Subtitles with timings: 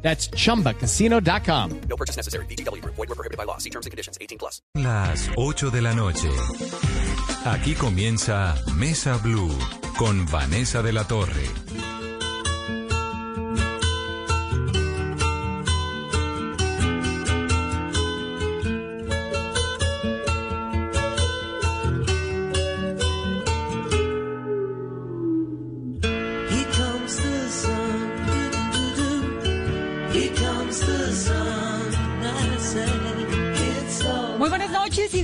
[0.00, 1.80] That's chumbacasino.com.
[1.88, 2.46] No purchase necessary.
[2.46, 2.82] BGW.
[2.84, 3.58] Void were prohibited by law.
[3.58, 4.16] See terms and conditions.
[4.20, 4.62] 18 plus.
[4.74, 6.28] Las 8 de la noche.
[7.44, 9.50] Aquí comienza Mesa Blue
[9.96, 11.97] con Vanessa de la Torre.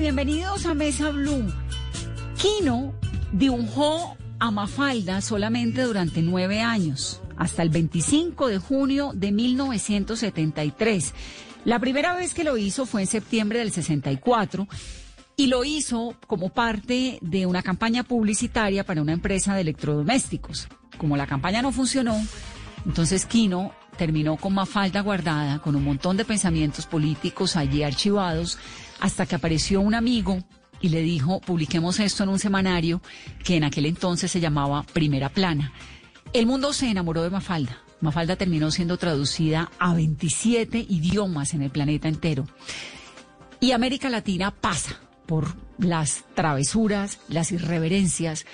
[0.05, 1.51] Bienvenidos a Mesa Blue.
[2.37, 2.93] Kino
[3.33, 11.15] dibujó a Mafalda solamente durante nueve años, hasta el 25 de junio de 1973.
[11.65, 14.69] La primera vez que lo hizo fue en septiembre del 64
[15.39, 20.69] y lo hizo como parte de una campaña publicitaria para una empresa de electrodomésticos.
[20.99, 22.21] Como la campaña no funcionó,
[22.85, 28.59] entonces Kino terminó con Mafalda guardada, con un montón de pensamientos políticos allí archivados,
[29.05, 30.43] hasta que apareció un amigo
[30.81, 33.03] y le dijo, publiquemos esto en un semanario
[33.45, 35.75] que en aquel entonces se llamaba Primera Plana.
[36.33, 37.83] El mundo se enamoró de Mafalda.
[38.01, 42.47] Mafalda terminó siendo traducida a 27 idiomas en el planeta entero.
[43.61, 48.47] Y América Latina pasa por las travesuras, las irreverencias,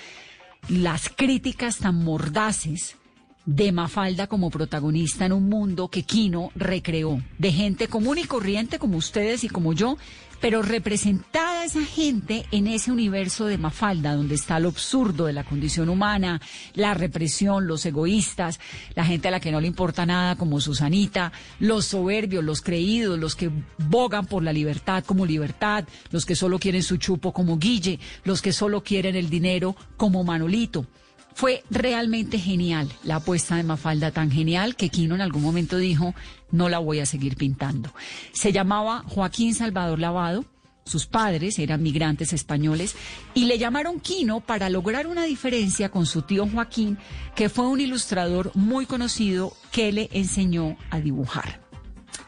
[0.67, 2.97] las críticas tan mordaces
[3.45, 8.79] de Mafalda como protagonista en un mundo que Kino recreó, de gente común y corriente
[8.79, 9.97] como ustedes y como yo,
[10.41, 15.43] pero representada esa gente en ese universo de Mafalda, donde está lo absurdo de la
[15.43, 16.41] condición humana,
[16.73, 18.59] la represión, los egoístas,
[18.95, 23.19] la gente a la que no le importa nada como Susanita, los soberbios, los creídos,
[23.19, 27.59] los que bogan por la libertad como libertad, los que solo quieren su chupo como
[27.59, 30.87] Guille, los que solo quieren el dinero como Manolito.
[31.33, 36.13] Fue realmente genial la apuesta de Mafalda, tan genial que Quino en algún momento dijo,
[36.51, 37.93] no la voy a seguir pintando.
[38.31, 40.45] Se llamaba Joaquín Salvador Lavado,
[40.83, 42.95] sus padres eran migrantes españoles
[43.33, 46.97] y le llamaron Quino para lograr una diferencia con su tío Joaquín,
[47.35, 51.61] que fue un ilustrador muy conocido que le enseñó a dibujar.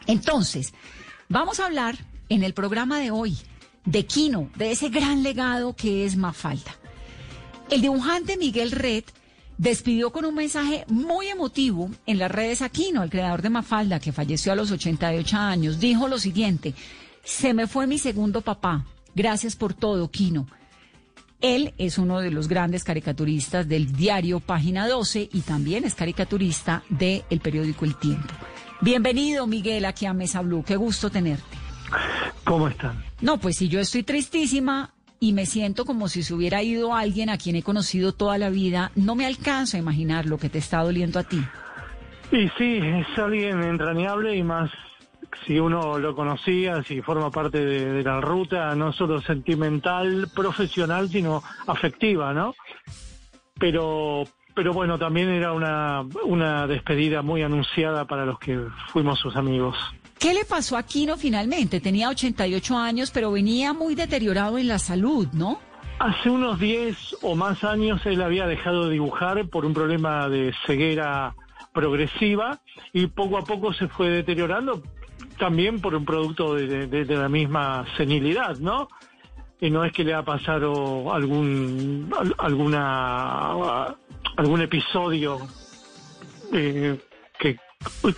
[0.06, 0.72] Entonces,
[1.28, 1.98] vamos a hablar
[2.28, 3.36] en el programa de hoy
[3.84, 6.76] de Quino, de ese gran legado que es Mafalda.
[7.70, 9.04] El dibujante Miguel Red
[9.58, 14.00] despidió con un mensaje muy emotivo en las redes a Quino, el creador de Mafalda,
[14.00, 15.80] que falleció a los 88 años.
[15.80, 16.74] Dijo lo siguiente,
[17.22, 18.84] se me fue mi segundo papá.
[19.14, 20.46] Gracias por todo, Quino.
[21.40, 26.82] Él es uno de los grandes caricaturistas del diario Página 12 y también es caricaturista
[26.88, 28.32] del periódico El Tiempo.
[28.80, 30.64] Bienvenido, Miguel, aquí a Mesa Blue.
[30.64, 31.56] Qué gusto tenerte.
[32.44, 33.04] ¿Cómo están?
[33.20, 34.93] No, pues si yo estoy tristísima
[35.24, 38.50] y me siento como si se hubiera ido alguien a quien he conocido toda la
[38.50, 41.42] vida, no me alcanzo a imaginar lo que te está doliendo a ti.
[42.30, 44.70] Y sí, es alguien entrañable y más
[45.46, 51.08] si uno lo conocía, si forma parte de, de la ruta, no solo sentimental, profesional,
[51.08, 52.54] sino afectiva, ¿no?
[53.58, 54.24] Pero,
[54.54, 58.60] pero bueno, también era una, una despedida muy anunciada para los que
[58.92, 59.74] fuimos sus amigos.
[60.24, 61.80] ¿Qué le pasó a Kino finalmente?
[61.80, 65.60] Tenía 88 años, pero venía muy deteriorado en la salud, ¿no?
[65.98, 70.54] Hace unos 10 o más años él había dejado de dibujar por un problema de
[70.66, 71.34] ceguera
[71.74, 72.58] progresiva
[72.94, 74.82] y poco a poco se fue deteriorando
[75.38, 78.88] también por un producto de, la misma senilidad, ¿no?
[79.60, 83.94] Y no es que le ha pasado algún al- alguna
[84.38, 85.36] algún episodio
[86.50, 86.98] eh,
[87.38, 87.58] que,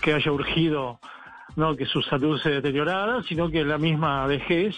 [0.01, 1.01] que haya urgido
[1.57, 4.75] no que su salud se deteriorara, sino que la misma vejez.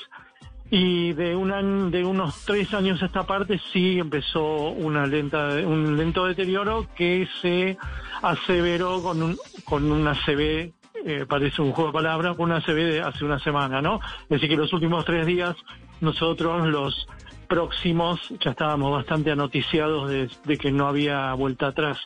[0.71, 5.97] Y de un de unos tres años a esta parte sí empezó una lenta un
[5.97, 7.77] lento deterioro que se
[8.21, 10.71] aseveró con un con una CB
[11.05, 14.29] eh, parece un juego de palabras con una CB de hace una semana no es
[14.29, 15.55] decir que los últimos tres días
[16.01, 17.07] nosotros los
[17.47, 21.97] próximos ya estábamos bastante anoticiados de que no había vuelta atrás.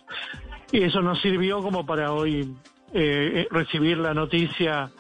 [0.72, 2.56] Y eso nos sirvió como para hoy
[2.94, 4.92] eh, eh, recibir la noticia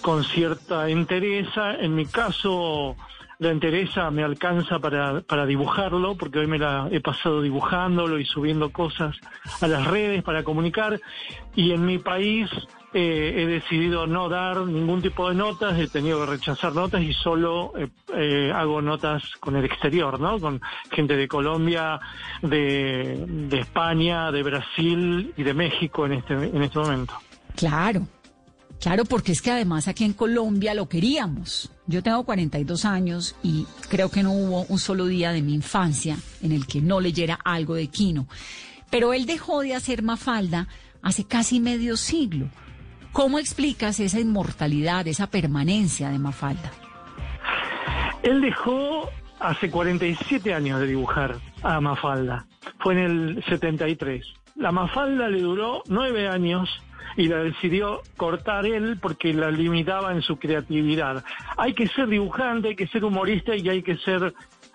[0.00, 1.74] con cierta entereza.
[1.74, 2.96] En mi caso,
[3.38, 8.24] la entereza me alcanza para, para dibujarlo, porque hoy me la he pasado dibujándolo y
[8.24, 9.16] subiendo cosas
[9.60, 11.00] a las redes para comunicar.
[11.54, 12.50] Y en mi país
[12.96, 17.12] eh, he decidido no dar ningún tipo de notas, he tenido que rechazar notas y
[17.12, 20.38] solo eh, eh, hago notas con el exterior, ¿no?
[20.38, 20.60] Con
[20.92, 21.98] gente de Colombia,
[22.40, 27.14] de, de España, de Brasil y de México en este, en este momento.
[27.56, 28.06] Claro,
[28.80, 31.72] claro, porque es que además aquí en Colombia lo queríamos.
[31.88, 36.16] Yo tengo 42 años y creo que no hubo un solo día de mi infancia
[36.42, 38.28] en el que no leyera algo de Quino.
[38.88, 40.68] Pero él dejó de hacer Mafalda
[41.02, 42.48] hace casi medio siglo.
[43.14, 46.72] ¿Cómo explicas esa inmortalidad, esa permanencia de Mafalda?
[48.24, 49.08] Él dejó
[49.38, 52.44] hace 47 años de dibujar a Mafalda.
[52.80, 54.26] Fue en el 73.
[54.56, 56.68] La Mafalda le duró nueve años
[57.16, 61.24] y la decidió cortar él porque la limitaba en su creatividad.
[61.56, 64.34] Hay que ser dibujante, hay que ser humorista y hay que ser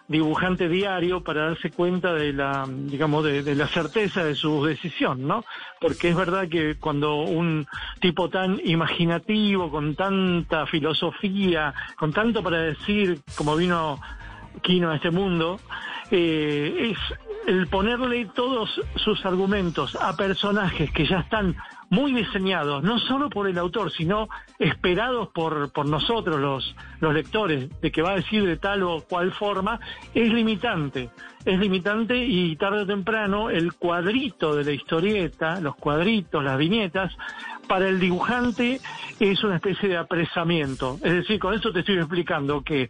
[0.09, 5.45] dibujante diario para darse cuenta de la, digamos, de, la certeza de su decisión, ¿no?
[5.79, 7.67] Porque es verdad que cuando un
[8.01, 13.99] tipo tan imaginativo, con tanta filosofía, con tanto para decir, como vino
[14.63, 15.59] Quino a este mundo,
[16.09, 16.97] eh, es
[17.47, 21.55] el ponerle todos sus argumentos a personajes que ya están
[21.89, 27.69] muy diseñados, no solo por el autor, sino esperados por, por nosotros, los, los lectores,
[27.81, 29.79] de que va a decir de tal o cual forma,
[30.13, 31.09] es limitante.
[31.45, 37.15] Es limitante y tarde o temprano el cuadrito de la historieta, los cuadritos, las viñetas,
[37.67, 38.79] para el dibujante
[39.19, 40.97] es una especie de apresamiento.
[41.03, 42.89] Es decir, con eso te estoy explicando que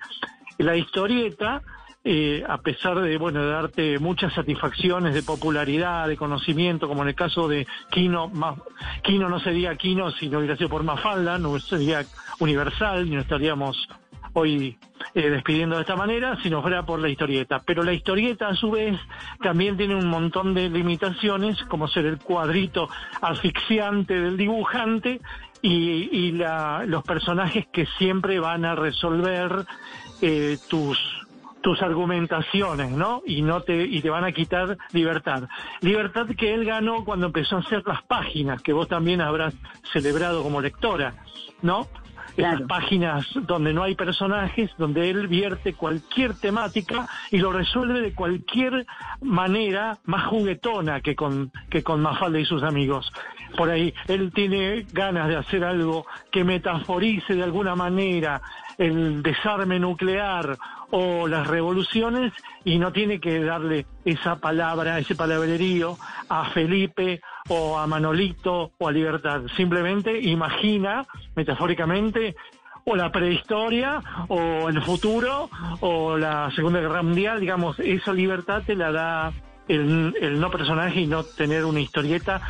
[0.58, 1.62] la historieta
[2.04, 7.10] eh, a pesar de bueno de darte muchas satisfacciones de popularidad, de conocimiento, como en
[7.10, 8.56] el caso de Kino, Ma-
[9.04, 12.06] Kino no sería Kino si no hubiera sido por Mafalda, no sería
[12.40, 13.78] universal, y no estaríamos
[14.34, 14.78] hoy
[15.16, 17.62] eh, despidiendo de esta manera, si no fuera por la historieta.
[17.66, 18.98] Pero la historieta, a su vez,
[19.42, 22.88] también tiene un montón de limitaciones, como ser el cuadrito
[23.22, 25.20] asfixiante del dibujante
[25.62, 29.66] y, y la- los personajes que siempre van a resolver
[30.22, 30.98] eh, tus
[31.62, 33.22] tus argumentaciones, ¿no?
[33.26, 35.48] Y no te y te van a quitar libertad.
[35.82, 39.54] Libertad que él ganó cuando empezó a hacer las páginas que vos también habrás
[39.92, 41.16] celebrado como lectora,
[41.62, 41.88] ¿no?
[42.38, 42.68] Esas Claro.
[42.68, 48.86] páginas donde no hay personajes, donde él vierte cualquier temática y lo resuelve de cualquier
[49.20, 53.12] manera más juguetona que con, que con Mafalda y sus amigos.
[53.58, 58.42] Por ahí, él tiene ganas de hacer algo que metaforice de alguna manera
[58.78, 60.58] el desarme nuclear
[60.92, 62.34] o las revoluciones
[62.64, 65.98] y no tiene que darle esa palabra, ese palabrerío
[66.30, 69.42] a Felipe o a Manolito o a Libertad.
[69.56, 71.06] Simplemente imagina,
[71.36, 72.36] metafóricamente,
[72.86, 75.50] o la prehistoria, o el futuro,
[75.82, 79.34] o la Segunda Guerra Mundial, digamos, esa libertad te la da
[79.68, 82.42] el, no personaje y no tener una historieta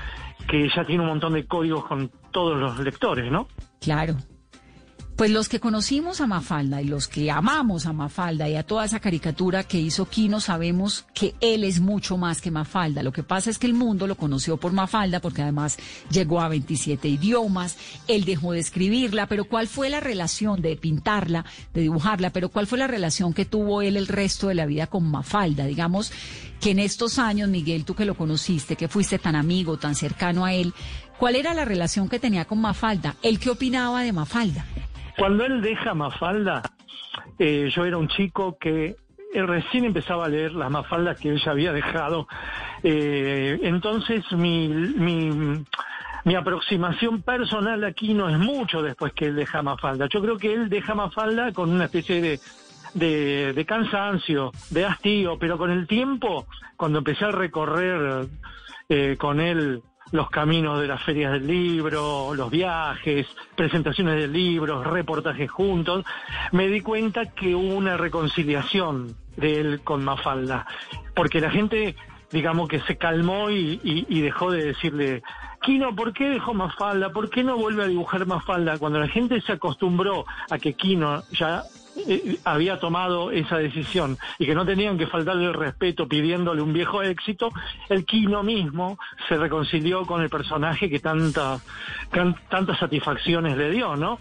[0.48, 3.48] que ya tiene un montón de códigos con todos los lectores, ¿no?
[3.82, 4.16] Claro.
[5.20, 8.86] Pues los que conocimos a Mafalda y los que amamos a Mafalda y a toda
[8.86, 13.04] esa caricatura que hizo Quino sabemos que él es mucho más que Mafalda.
[13.04, 15.78] Lo que pasa es que el mundo lo conoció por Mafalda porque además
[16.10, 17.76] llegó a 27 idiomas,
[18.08, 21.44] él dejó de escribirla, pero ¿cuál fue la relación de pintarla,
[21.74, 22.30] de dibujarla?
[22.30, 25.66] Pero ¿cuál fue la relación que tuvo él el resto de la vida con Mafalda?
[25.66, 26.14] Digamos
[26.62, 30.46] que en estos años, Miguel, tú que lo conociste, que fuiste tan amigo, tan cercano
[30.46, 30.74] a él,
[31.18, 33.18] ¿cuál era la relación que tenía con Mafalda?
[33.22, 34.66] ¿Él qué opinaba de Mafalda?
[35.20, 36.62] Cuando él deja Mafalda,
[37.38, 38.96] eh, yo era un chico que
[39.34, 42.26] eh, recién empezaba a leer las Mafaldas que él ya había dejado.
[42.84, 50.08] Eh, entonces mi, mi, aproximación personal aquí no es mucho después que él deja Mafalda.
[50.08, 52.40] Yo creo que él deja Mafalda con una especie de,
[52.94, 58.30] de, de cansancio, de hastío, pero con el tiempo, cuando empecé a recorrer
[58.88, 64.84] eh, con él los caminos de las ferias del libro, los viajes, presentaciones del libro,
[64.84, 66.06] reportajes juntos,
[66.52, 70.66] me di cuenta que hubo una reconciliación de él con Mafalda,
[71.16, 71.96] porque la gente,
[72.32, 75.22] digamos que se calmó y, y- dejó de decirle,
[75.62, 77.12] Kino, ¿por qué dejó Mafalda?
[77.12, 78.78] ¿Por qué no vuelve a dibujar Mafalda?
[78.78, 81.64] Cuando la gente se acostumbró a que Kino ya
[82.44, 87.02] había tomado esa decisión y que no tenían que faltarle el respeto pidiéndole un viejo
[87.02, 87.52] éxito,
[87.90, 91.60] el Kino mismo se reconcilió con el personaje que tanta,
[92.50, 94.20] tantas satisfacciones le dio, ¿no?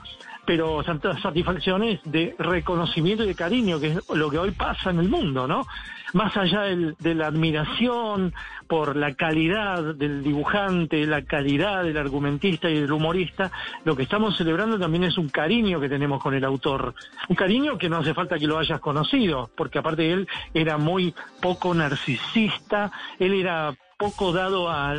[0.48, 5.00] pero tantas satisfacciones de reconocimiento y de cariño, que es lo que hoy pasa en
[5.00, 5.66] el mundo, ¿no?
[6.12, 8.34] Más allá del- de la admiración
[8.66, 13.50] por la calidad del dibujante, la calidad del argumentista y del humorista,
[13.84, 16.94] lo que estamos celebrando también es un cariño que tenemos con el autor.
[17.28, 21.14] Un cariño que no hace falta que lo hayas conocido, porque aparte él era muy
[21.40, 24.94] poco narcisista, él era poco dado a,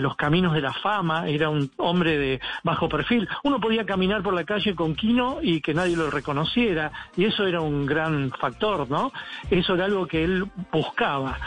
[0.00, 3.28] los caminos de la fama, era un hombre de bajo perfil.
[3.44, 7.46] Uno podía caminar por la calle con Quino y que nadie lo reconociera, y eso
[7.46, 9.12] era un gran factor, ¿no?
[9.50, 11.38] Eso era algo que él buscaba.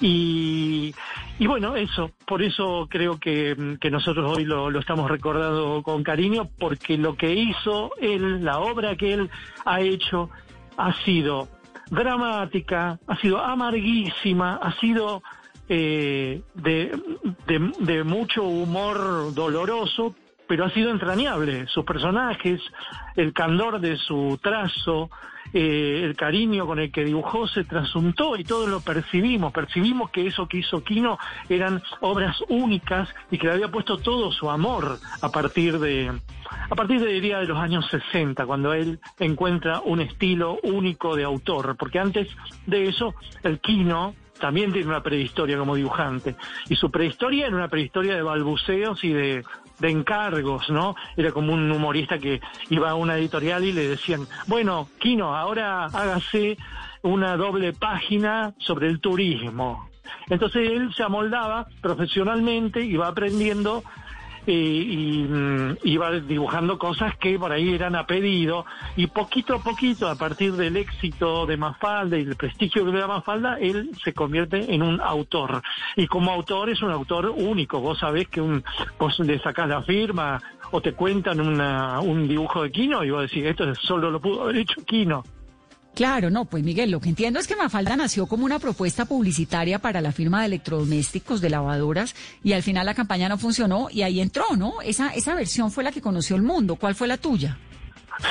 [0.00, 0.94] Y,
[1.40, 6.04] y bueno, eso, por eso creo que, que nosotros hoy lo, lo estamos recordando con
[6.04, 9.28] cariño, porque lo que hizo él, la obra que él
[9.64, 10.30] ha hecho,
[10.76, 11.48] ha sido
[11.90, 15.22] dramática, ha sido amarguísima, ha sido
[15.68, 16.98] eh, de,
[17.80, 20.14] de, mucho humor doloroso,
[20.46, 21.66] pero ha sido entrañable.
[21.66, 22.60] Sus personajes,
[23.16, 25.10] el candor de su trazo,
[25.52, 29.52] eh, el cariño con el que dibujó se trasuntó y todos lo percibimos.
[29.52, 34.30] Percibimos que eso que hizo Quino eran obras únicas y que le había puesto todo
[34.32, 36.12] su amor a partir de,
[36.70, 41.76] a partir de, de los años 60, cuando él encuentra un estilo único de autor.
[41.78, 42.28] Porque antes
[42.66, 46.36] de eso, el Quino también tiene una prehistoria como dibujante.
[46.68, 49.44] Y su prehistoria era una prehistoria de balbuceos y de,
[49.78, 50.94] de encargos, ¿no?
[51.16, 52.40] Era como un humorista que
[52.70, 56.56] iba a una editorial y le decían, bueno, Quino, ahora hágase
[57.02, 59.88] una doble página sobre el turismo.
[60.28, 63.82] Entonces él se amoldaba profesionalmente, iba aprendiendo
[64.52, 68.64] y, y, mm, iba dibujando cosas que por ahí eran a pedido
[68.96, 73.00] y poquito a poquito a partir del éxito de Mafalda y el prestigio que le
[73.00, 75.62] da Mafalda él se convierte en un autor.
[75.96, 77.80] Y como autor es un autor único.
[77.80, 78.64] Vos sabés que un,
[78.98, 80.40] vos le sacás la firma
[80.70, 84.44] o te cuentan una, un dibujo de Quino y vos decís esto solo lo pudo
[84.44, 85.22] haber hecho Quino
[85.98, 89.80] Claro, no, pues Miguel, lo que entiendo es que Mafalda nació como una propuesta publicitaria
[89.80, 92.14] para la firma de electrodomésticos, de lavadoras,
[92.44, 94.80] y al final la campaña no funcionó y ahí entró, ¿no?
[94.80, 96.76] Esa, esa versión fue la que conoció el mundo.
[96.76, 97.58] ¿Cuál fue la tuya?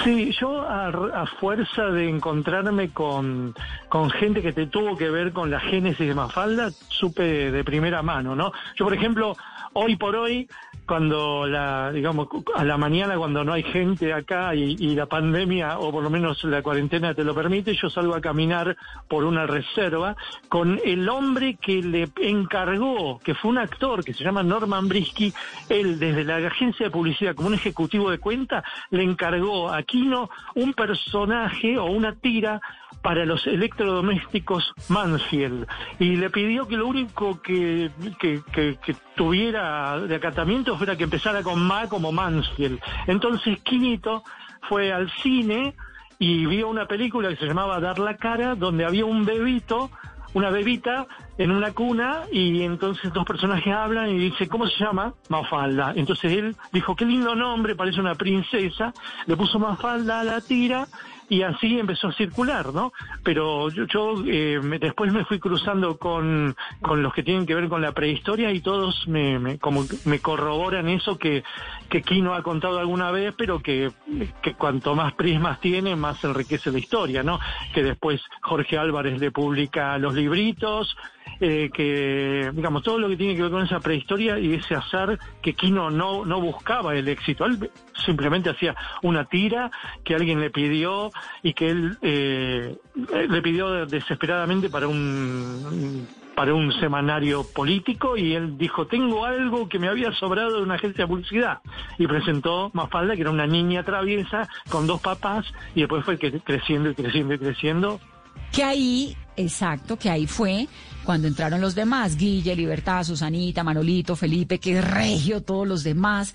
[0.06, 3.54] Sí, yo a, fuerza de encontrarme con,
[3.90, 8.02] con gente que te tuvo que ver con la génesis de Mafalda, supe de primera
[8.02, 8.54] mano, ¿no?
[8.78, 9.36] Yo, por ejemplo,
[9.74, 10.48] hoy por hoy,
[10.88, 15.92] cuando la, digamos, a la mañana cuando no hay gente acá y, la pandemia, o
[15.92, 18.76] por lo menos la cuarentena te lo permite, yo salgo a caminar
[19.08, 20.16] por una reserva
[20.48, 25.34] con el hombre que le encargó, que fue un actor que se llama Norman Brisky,
[25.70, 30.30] él desde la agencia de publicidad como un ejecutivo de cuenta, le encargó a Quino
[30.56, 32.62] un personaje o una tira
[33.02, 35.66] para los electrodomésticos Mansfield
[36.00, 37.90] y le pidió que lo único que,
[38.20, 42.80] que, que- que tuviera de acatamiento fuera que empezara con Ma como Mansfield.
[43.08, 44.24] Entonces Quinito
[44.70, 45.76] fue al cine
[46.20, 49.90] y vio una película que se llamaba Dar la cara, donde había un bebito,
[50.34, 55.14] una bebita en una cuna y entonces dos personajes hablan y dice, ¿cómo se llama?
[55.30, 55.94] Mafalda.
[55.96, 58.94] Entonces él dijo, qué lindo nombre, parece una princesa,
[59.28, 60.88] le puso Mafalda a la tira
[61.30, 62.94] y así empezó a circular, ¿no?
[63.24, 67.54] Pero yo, yo, eh, me- después me fui cruzando con, con los que tienen que
[67.56, 71.44] ver con la prehistoria y todos me, me- como me corroboran eso que,
[71.90, 73.92] que Kino ha contado alguna vez, pero que,
[74.42, 77.40] que cuanto más prismas tiene, más enriquece la historia, ¿no?
[77.74, 80.96] Que después Jorge Álvarez le publica los libritos,
[81.40, 85.20] eh, que, digamos, todo lo que tiene que ver con esa prehistoria y ese azar
[85.42, 87.46] que Kino no, no buscaba el éxito.
[87.46, 87.70] Él
[88.06, 89.72] simplemente hacía una tira
[90.04, 91.12] que alguien le pidió
[91.44, 92.78] y que él eh,
[93.30, 96.08] le pidió desesperadamente para un
[96.38, 100.76] para un semanario político y él dijo, tengo algo que me había sobrado de una
[100.76, 101.62] agencia de publicidad.
[101.98, 106.92] Y presentó Mafalda, que era una niña traviesa con dos papás, y después fue creciendo
[106.92, 108.00] y creciendo y creciendo
[108.52, 110.68] Que ahí, exacto, que ahí fue
[111.04, 116.34] cuando entraron los demás, Guille, Libertad, Susanita, Manolito, Felipe, que regio, todos los demás.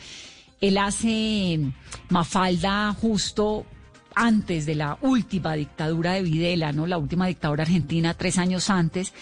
[0.63, 1.61] Él hace
[2.09, 3.67] Mafalda justo
[4.15, 6.87] antes de la última dictadura de Videla, ¿no?
[6.87, 9.13] La última dictadura argentina, tres años antes.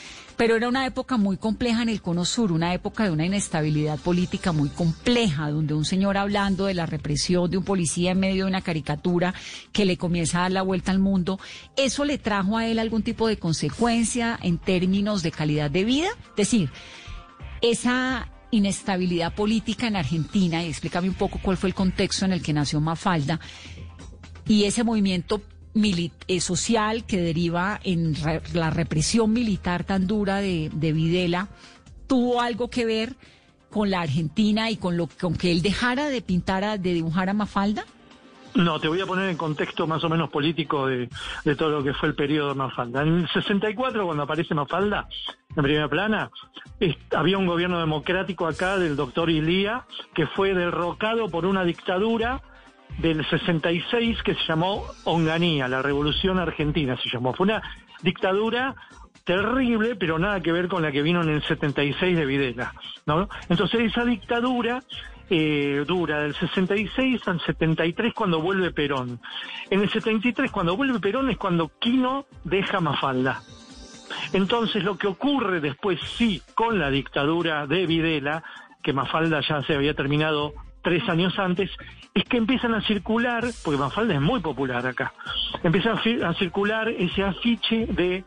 [0.40, 3.98] Pero era una época muy compleja en el Cono Sur, una época de una inestabilidad
[3.98, 8.44] política muy compleja, donde un señor hablando de la represión de un policía en medio
[8.44, 9.34] de una caricatura
[9.70, 11.38] que le comienza a dar la vuelta al mundo,
[11.76, 16.08] ¿eso le trajo a él algún tipo de consecuencia en términos de calidad de vida?
[16.30, 16.70] Es decir,
[17.60, 22.40] esa inestabilidad política en Argentina, y explícame un poco cuál fue el contexto en el
[22.40, 23.40] que nació Mafalda,
[24.48, 25.42] y ese movimiento
[25.74, 31.48] eh, social que deriva en re- la represión militar tan dura de, de Videla,
[32.06, 33.14] tuvo algo que ver
[33.70, 37.28] con la Argentina y con lo con que él dejara de pintar, a- de dibujar
[37.28, 37.84] a Mafalda?
[38.52, 41.08] No, te voy a poner en contexto más o menos político de,
[41.44, 43.02] de todo lo que fue el periodo de Mafalda.
[43.02, 45.08] En el 64, cuando aparece Mafalda,
[45.54, 46.32] en primera plana,
[47.16, 49.84] había un gobierno democrático acá del doctor Ilía,
[50.14, 52.42] que fue derrocado por una dictadura
[52.98, 57.32] del 66 que se llamó Onganía, la Revolución Argentina se llamó.
[57.34, 57.62] Fue una
[58.02, 58.74] dictadura
[59.24, 62.74] terrible, pero nada que ver con la que vino en el 76 de Videla,
[63.06, 63.28] ¿no?
[63.48, 64.82] Entonces esa dictadura
[65.28, 69.20] eh, dura del 66 al 73 cuando vuelve Perón.
[69.70, 73.40] En el 73 cuando vuelve Perón es cuando Quino deja Mafalda.
[74.32, 78.42] Entonces lo que ocurre después sí con la dictadura de Videla,
[78.82, 81.70] que Mafalda ya se había terminado tres años antes,
[82.14, 85.12] es que empiezan a circular, porque Mafalda es muy popular acá,
[85.62, 88.24] empieza a, circular ese afiche de,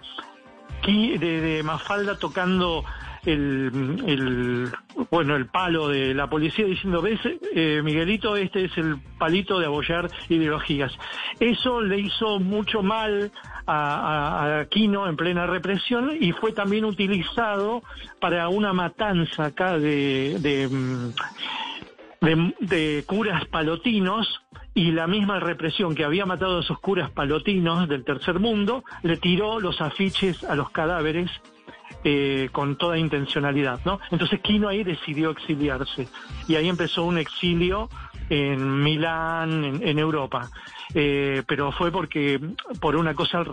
[0.85, 2.83] de, de Mafalda tocando
[3.25, 4.69] el, el
[5.09, 7.21] bueno el palo de la policía diciendo ves
[7.55, 10.91] eh, Miguelito este es el palito de apoyar ideologías
[11.39, 13.31] eso le hizo mucho mal
[13.65, 17.81] a, a- a Aquino en plena represión y fue también utilizado
[18.19, 21.13] para una matanza acá de, de, mm,
[22.23, 24.41] de, de curas palotinos
[24.73, 29.17] y la misma represión que había matado a esos curas palotinos del tercer mundo le
[29.17, 31.29] tiró los afiches a los cadáveres
[32.05, 33.99] eh, con toda intencionalidad, ¿no?
[34.11, 36.07] Entonces Quino ahí decidió exiliarse
[36.47, 37.89] y ahí empezó un exilio
[38.29, 40.49] en Milán, en, en Europa.
[40.95, 42.39] Eh, pero fue porque
[42.79, 43.43] por una cosa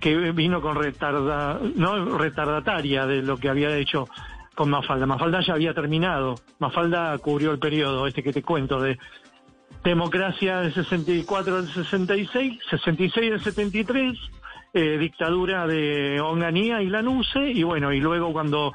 [0.00, 4.08] que vino con retarda, no retardataria de lo que había hecho
[4.54, 5.06] con Mafalda.
[5.06, 6.36] Mafalda ya había terminado.
[6.58, 8.98] Mafalda cubrió el periodo este que te cuento de
[9.84, 14.18] democracia del 64 al 66, 66 al 73,
[14.74, 18.72] eh, dictadura de Onganía y Lanuse, y bueno, y luego cuando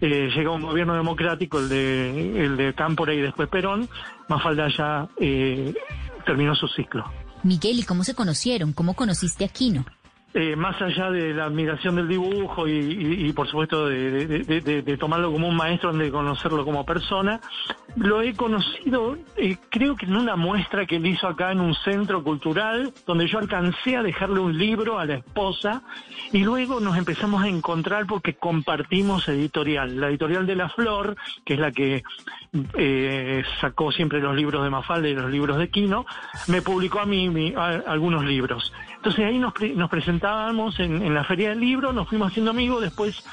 [0.00, 3.88] eh, llegó un gobierno democrático, el de, el de Cámpora y después Perón,
[4.28, 5.74] Mafalda ya eh,
[6.24, 7.04] terminó su ciclo.
[7.42, 8.72] Miguel, ¿y cómo se conocieron?
[8.72, 9.84] ¿Cómo conociste a Quino?
[10.34, 15.56] Eh, más allá de la admiración del dibujo y, por supuesto de tomarlo como un
[15.56, 17.40] maestro, de conocerlo como persona,
[17.96, 21.74] lo he conocido eh, creo que en una muestra que él hizo acá en un
[21.74, 25.82] centro cultural, donde yo alcancé a dejarle un libro a la esposa
[26.32, 29.98] y luego nos empezamos a encontrar porque compartimos editorial.
[29.98, 32.02] La editorial de La Flor, que es la que
[32.76, 36.06] eh, sacó siempre los libros de Mafalda y los libros de Quino,
[36.48, 38.72] me publicó a mí mi- a- algunos libros.
[38.96, 42.50] Entonces ahí nos, pre- nos presentábamos en, en la feria del libro, nos fuimos haciendo
[42.50, 43.24] amigos, después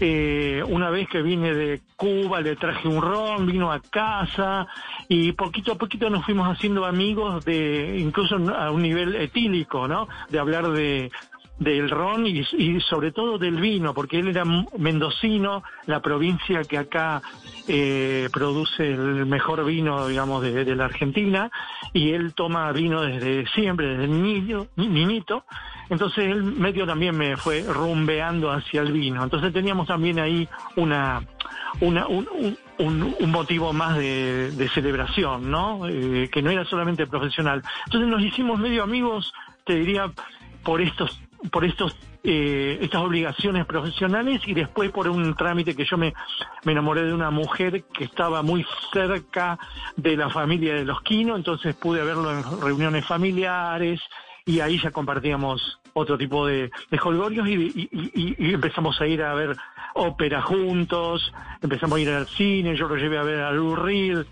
[0.00, 4.66] eh, una vez que vine de Cuba le traje un ron, vino a casa
[5.08, 10.08] y poquito a poquito nos fuimos haciendo amigos de incluso a un nivel etílico, ¿no?
[10.30, 11.10] De hablar de
[11.60, 14.44] del ron y, y sobre todo del vino, porque él era
[14.76, 17.22] mendocino, la provincia que acá
[17.66, 21.50] eh, produce el mejor vino, digamos, de, la Argentina,
[21.92, 25.44] y él toma vino desde siempre, desde niño, ni- niñito,
[25.90, 31.22] entonces él medio también me fue rumbeando hacia el vino, entonces teníamos también ahí una,
[31.80, 35.86] una un, un- motivo más de, de celebración, ¿no?
[35.86, 37.62] Eh, que no era solamente profesional.
[37.84, 39.32] Entonces nos hicimos medio amigos,
[39.64, 40.10] te diría,
[40.64, 45.96] por estos por estos eh, estas obligaciones profesionales y después por un trámite que yo
[45.96, 46.12] me,
[46.64, 49.58] me enamoré de una mujer que estaba muy cerca
[49.96, 54.00] de la familia de los Quino, entonces pude verlo en reuniones familiares
[54.44, 59.22] y ahí ya compartíamos otro tipo de, de jolgorios y, y- y- empezamos a ir
[59.22, 59.56] a ver
[59.94, 63.76] ópera juntos, empezamos a ir al cine, yo lo llevé a ver a Lou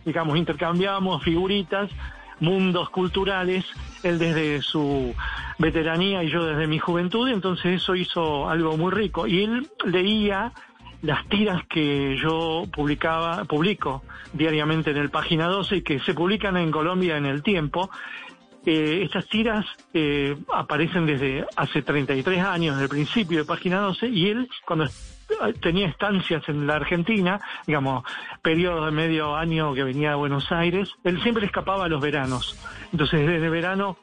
[0.04, 1.90] digamos, intercambiamos figuritas
[2.40, 3.64] mundos culturales,
[4.02, 5.14] él desde su
[5.58, 9.26] veteranía y yo desde mi juventud, entonces eso hizo algo muy rico.
[9.26, 10.52] Y él leía
[11.02, 16.56] las tiras que yo publicaba, publico diariamente en el Página 12 y que se publican
[16.56, 17.90] en Colombia en el tiempo.
[18.66, 24.08] Eh, estas tiras eh, aparecen desde hace 33 años, desde el principio de Página 12,
[24.08, 24.86] y él cuando
[25.60, 28.04] tenía estancias en la Argentina, digamos,
[28.42, 32.58] periodos de medio año que venía a Buenos Aires, él siempre escapaba a los veranos.
[32.92, 33.96] Entonces, desde verano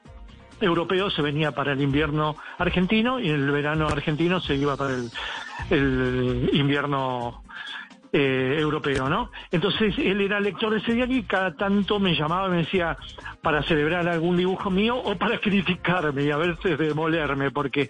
[0.62, 5.12] europeo se venía para el invierno argentino y el verano argentino se iba para el,
[5.70, 7.44] el invierno
[8.18, 9.30] eh, europeo, ¿no?
[9.52, 12.96] Entonces él era lector de ese diario y cada tanto me llamaba y me decía
[13.42, 17.90] para celebrar algún dibujo mío o para criticarme y a veces demolerme, porque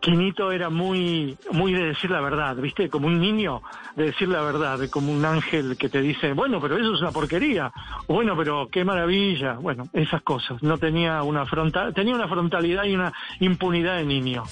[0.00, 2.88] Quinito era muy, muy de decir la verdad, ¿viste?
[2.88, 3.62] Como un niño
[3.96, 7.10] de decir la verdad, como un ángel que te dice, bueno, pero eso es una
[7.10, 7.72] porquería,
[8.06, 10.62] bueno, pero qué maravilla, bueno, esas cosas.
[10.62, 14.44] No tenía una frontal, tenía una frontalidad y una impunidad de niño.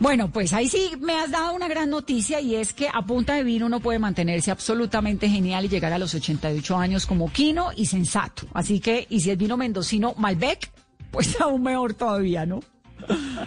[0.00, 3.34] Bueno, pues ahí sí me has dado una gran noticia y es que a punta
[3.34, 7.70] de vino uno puede mantenerse absolutamente genial y llegar a los 88 años como quino
[7.76, 8.46] y sensato.
[8.52, 10.70] Así que, y si es vino mendocino, Malbec,
[11.10, 12.60] pues aún mejor todavía, ¿no?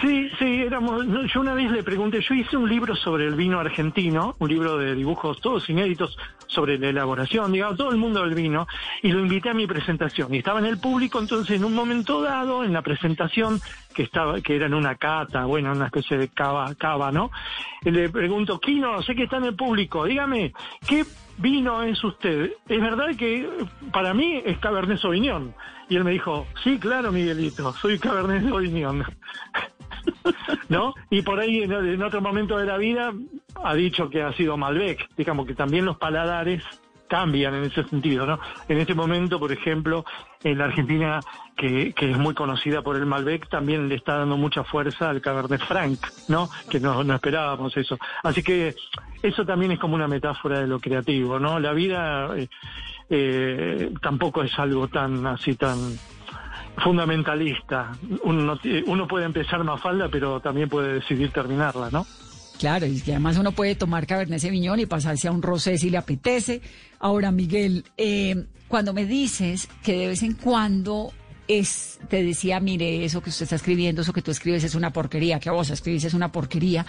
[0.02, 1.06] Sí, sí, éramos.
[1.34, 4.78] Yo una vez le pregunté, yo hice un libro sobre el vino argentino, un libro
[4.78, 6.17] de dibujos todos inéditos
[6.48, 8.67] sobre la elaboración, digamos, todo el mundo del vino,
[9.02, 10.34] y lo invité a mi presentación.
[10.34, 13.60] Y estaba en el público, entonces en un momento dado, en la presentación,
[13.93, 17.32] que estaba, que era en una cata, bueno, una especie de cava, cava, ¿no?
[17.84, 20.54] Y le pregunto, Kino, sé que está en el público, dígame,
[20.88, 21.06] ¿qué
[21.38, 22.52] vino es usted?
[22.67, 23.50] Es verdad que
[23.91, 25.54] para mí es Cabernet Sauvignon.
[25.89, 29.04] Y él me dijo, sí, claro, Miguelito, soy Cabernet Sauvignon.
[30.69, 30.93] ¿No?
[31.10, 33.13] Y por ahí en, en otro momento de la vida
[33.63, 35.08] ha dicho que ha sido Malbec.
[35.15, 36.63] Digamos que también los paladares
[37.08, 38.39] cambian en ese sentido, ¿no?
[38.67, 40.06] En este momento, por ejemplo,
[40.43, 41.19] en la Argentina,
[41.56, 45.21] que, que es muy conocida por el Malbec, también le está dando mucha fuerza al
[45.21, 46.50] Cabernet Franc, ¿no?
[46.69, 47.97] Que no, no esperábamos eso.
[48.23, 48.76] Así que
[49.23, 51.60] eso también es como una metáfora de lo creativo, ¿no?
[51.60, 52.50] La vida eh,
[53.10, 55.78] eh, tampoco es algo tan así tan
[56.78, 57.91] fundamentalista.
[58.24, 62.06] Uno, uno puede empezar Mafalda, pero también puede decidir terminarla, ¿no?
[62.60, 65.89] Claro, y que además uno puede tomar Cabernet Sauvignon y pasarse a un rosé si
[65.89, 66.62] le apetece.
[67.00, 71.12] Ahora, Miguel, eh, cuando me dices que de vez en cuando
[71.48, 74.91] es, te decía, mire, eso que usted está escribiendo, eso que tú escribes es una
[74.91, 76.86] porquería, que vos escribís es una porquería.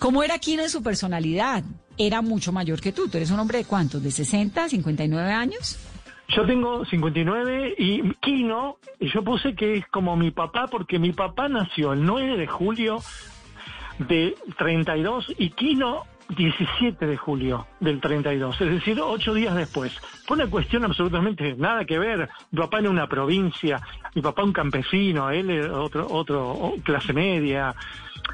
[0.00, 1.62] ¿Cómo era Kino en su personalidad?
[1.98, 3.08] Era mucho mayor que tú.
[3.08, 4.02] ¿Tú eres un hombre de cuántos?
[4.02, 5.78] ¿De 60, 59 años?
[6.28, 8.02] Yo tengo 59 y
[8.98, 12.46] y yo puse que es como mi papá, porque mi papá nació el 9 de
[12.46, 13.02] julio
[13.98, 16.04] de 32 y Kino
[16.36, 19.92] 17 de julio del 32, es decir, ocho días después.
[20.26, 22.28] Fue una cuestión absolutamente nada que ver.
[22.52, 23.80] Mi papá era una provincia,
[24.14, 27.74] mi papá un campesino, él otro, otro clase media,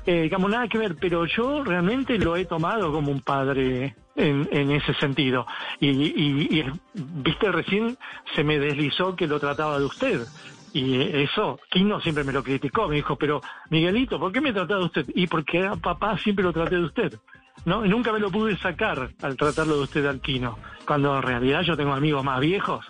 [0.05, 4.49] eh, digamos, nada que ver, pero yo realmente lo he tomado como un padre en,
[4.53, 5.47] en ese sentido.
[5.81, 7.99] Y, y, y, viste, recién
[8.35, 10.27] se me deslizó que lo trataba de usted.
[10.73, 14.81] Y eso, Kino siempre me lo criticó, me dijo, pero Miguelito, ¿por qué me trataba
[14.81, 15.07] de usted?
[15.15, 17.19] Y porque a papá siempre lo traté de usted.
[17.65, 17.85] ¿no?
[17.85, 21.63] Y nunca me lo pude sacar al tratarlo de usted al Kino, cuando en realidad
[21.63, 22.85] yo tengo amigos más viejos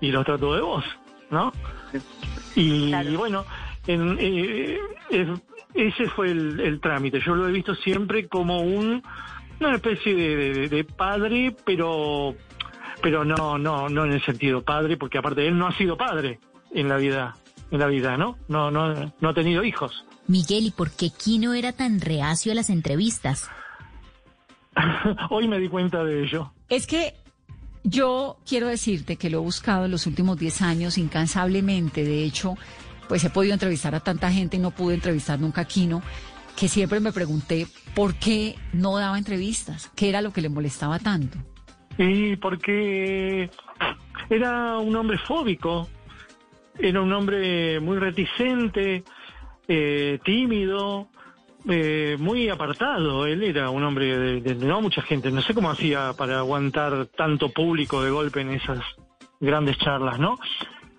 [0.00, 0.84] y los trato de vos,
[1.30, 1.52] ¿no?
[2.54, 3.44] Y, y bueno,
[3.86, 4.78] en, eh,
[5.10, 5.28] es-
[5.74, 7.20] ese fue el, el trámite.
[7.20, 9.02] Yo lo he visto siempre como un,
[9.60, 12.34] una especie de, de- de padre, pero
[13.02, 16.38] pero no no no en el sentido padre, porque aparte él no ha sido padre
[16.72, 17.34] en la vida
[17.70, 18.38] en la vida, ¿no?
[18.48, 20.04] No no no ha tenido hijos.
[20.28, 23.50] Miguel, ¿y por qué Kino era tan reacio a las entrevistas?
[25.30, 26.52] Hoy me di cuenta de ello.
[26.68, 27.14] Es que
[27.82, 32.04] yo quiero decirte que lo he buscado en los últimos 10 años incansablemente.
[32.04, 32.54] De hecho,
[33.08, 36.02] pues he podido entrevistar a tanta gente y no pude entrevistar nunca a Kino,
[36.56, 40.98] que siempre me pregunté por qué no daba entrevistas, qué era lo que le molestaba
[40.98, 41.38] tanto.
[41.98, 43.50] Y porque
[44.30, 45.88] era un hombre fóbico,
[46.78, 49.04] era un hombre muy reticente,
[49.68, 51.08] eh, tímido,
[51.68, 53.26] eh, muy apartado.
[53.26, 55.30] Él era un hombre de, de no mucha gente.
[55.30, 58.80] No sé cómo hacía para aguantar tanto público de golpe en esas
[59.40, 60.38] grandes charlas, ¿no?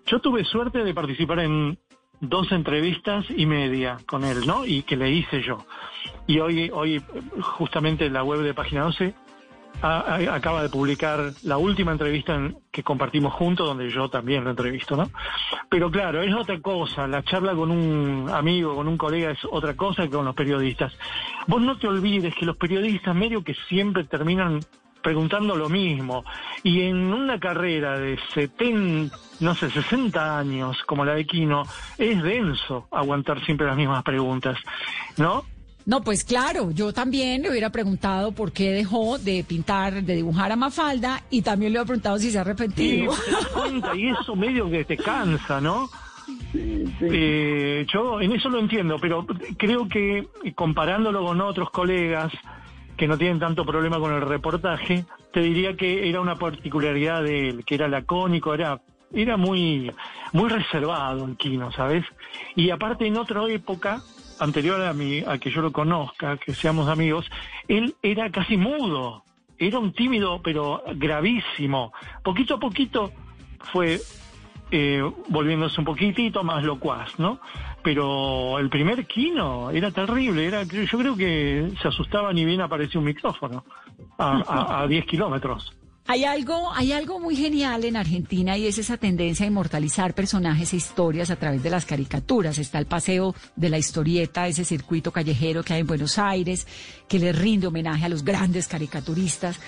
[0.05, 1.77] Yo tuve suerte de participar en
[2.21, 4.65] dos entrevistas y media con él, ¿no?
[4.65, 5.65] Y que le hice yo.
[6.27, 7.01] Y hoy, hoy
[7.41, 9.13] justamente en la web de Página 12
[9.81, 14.43] a- a- acaba de publicar la última entrevista en- que compartimos juntos, donde yo también
[14.45, 15.09] lo entrevisto, ¿no?
[15.69, 19.75] Pero claro, es otra cosa, la charla con un amigo, con un colega es otra
[19.75, 20.93] cosa que con los periodistas.
[21.47, 24.61] Vos no te olvides que los periodistas medio que siempre terminan
[25.05, 26.25] preguntando lo mismo.
[26.63, 31.61] Y en una carrera de 70, no sé, 60 años como la de Kino,
[31.99, 34.57] es denso aguantar siempre las mismas preguntas,
[35.17, 35.45] ¿no?
[35.85, 40.51] No, pues claro, yo también le hubiera preguntado por qué dejó de pintar, de dibujar
[40.51, 43.13] a Mafalda y también le hubiera preguntado si se ha arrepentido.
[43.95, 45.87] y eso medio que te cansa, ¿no?
[46.55, 52.33] Eh, yo en eso lo entiendo, pero creo que comparándolo con otros colegas
[52.97, 57.49] que no tienen tanto problema con el reportaje, te diría que era una particularidad de
[57.49, 58.81] él, que era lacónico, era
[59.13, 59.91] era muy
[60.33, 62.05] muy reservado el Kino, ¿sabes?
[62.55, 64.01] Y aparte en otra época
[64.39, 67.29] anterior a mi a que yo lo conozca, que seamos amigos,
[67.67, 69.23] él era casi mudo,
[69.57, 71.93] era un tímido pero gravísimo.
[72.23, 73.11] Poquito a poquito
[73.71, 73.99] fue
[74.71, 77.39] eh, volviéndose un poquitito más locuaz, ¿no?
[77.85, 82.99] Pero el primer Kino era terrible, era yo creo que se asustaba ni bien apareció
[82.99, 83.63] un micrófono
[84.17, 85.71] a, a, a 10 kilómetros.
[86.07, 90.73] Hay algo, hay algo muy genial en Argentina y es esa tendencia a inmortalizar personajes
[90.73, 92.57] e historias a través de las caricaturas.
[92.57, 96.67] Está el paseo de la historieta, ese circuito callejero que hay en Buenos Aires,
[97.07, 99.59] que le rinde homenaje a los grandes caricaturistas.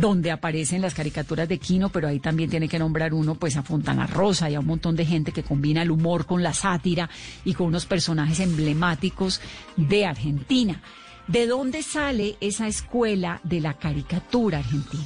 [0.00, 3.62] Donde aparecen las caricaturas de Quino, pero ahí también tiene que nombrar uno pues a
[3.62, 7.10] Fontana Rosa y a un montón de gente que combina el humor con la sátira
[7.44, 9.40] y con unos personajes emblemáticos
[9.76, 10.80] de Argentina.
[11.26, 15.04] ¿De dónde sale esa escuela de la caricatura argentina?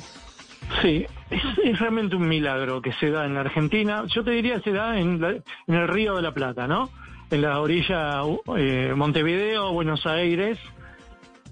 [0.81, 4.05] Sí, es, realmente un milagro que se da en la Argentina.
[4.07, 6.89] Yo te diría se da en, la- en el Río de la Plata, ¿no?
[7.31, 8.21] En la orilla
[8.57, 10.59] eh, Montevideo, Buenos Aires,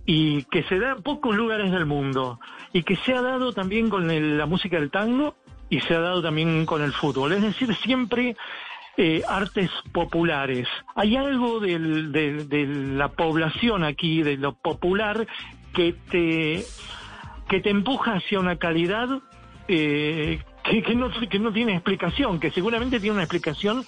[0.06, 2.40] y que se da en pocos lugares del mundo.
[2.72, 4.06] Y que se ha dado también con
[4.38, 5.34] la música del tango
[5.68, 7.32] y se ha dado también con el fútbol.
[7.32, 8.36] Es decir, siempre
[8.98, 10.68] eh, artes populares.
[10.94, 15.26] Hay algo del- del- de la población aquí, de lo popular,
[15.74, 16.62] que te
[17.48, 19.08] que te empuja hacia una calidad
[19.68, 23.84] eh, que, que no, que no tiene explicación, que seguramente tiene una explicación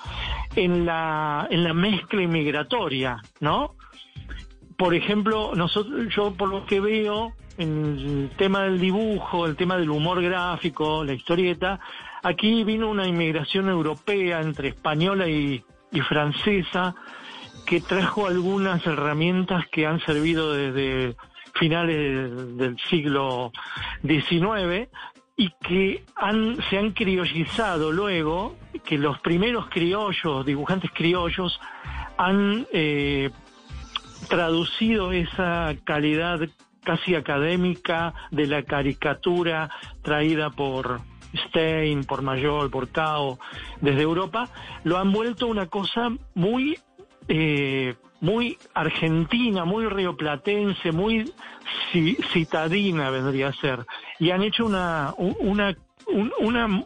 [0.56, 3.74] en la, en la mezcla inmigratoria, ¿no?
[4.76, 9.76] Por ejemplo, nosotros, yo por lo que veo en el tema del dibujo, el tema
[9.76, 11.80] del humor gráfico, la historieta,
[12.22, 15.64] aquí vino una inmigración europea entre española y,
[16.08, 16.96] francesa
[17.64, 21.14] que trajo algunas herramientas que han servido desde
[21.54, 23.52] finales del, siglo
[24.02, 24.88] XIX
[25.36, 26.04] y que
[26.68, 31.60] se han criollizado luego, que los primeros criollos, dibujantes criollos,
[32.16, 33.30] han eh,
[34.28, 36.40] traducido esa calidad
[36.84, 39.70] casi académica de la caricatura
[40.02, 41.00] traída por
[41.48, 43.38] Stein, por Mayol, por Cao,
[43.80, 44.48] desde Europa,
[44.84, 46.78] lo han vuelto una cosa muy
[47.26, 51.32] eh, muy argentina, muy rioplatense, muy
[51.92, 53.84] ci- citadina vendría a ser.
[54.18, 55.74] Y han hecho una, un- una,
[56.06, 56.84] un- una,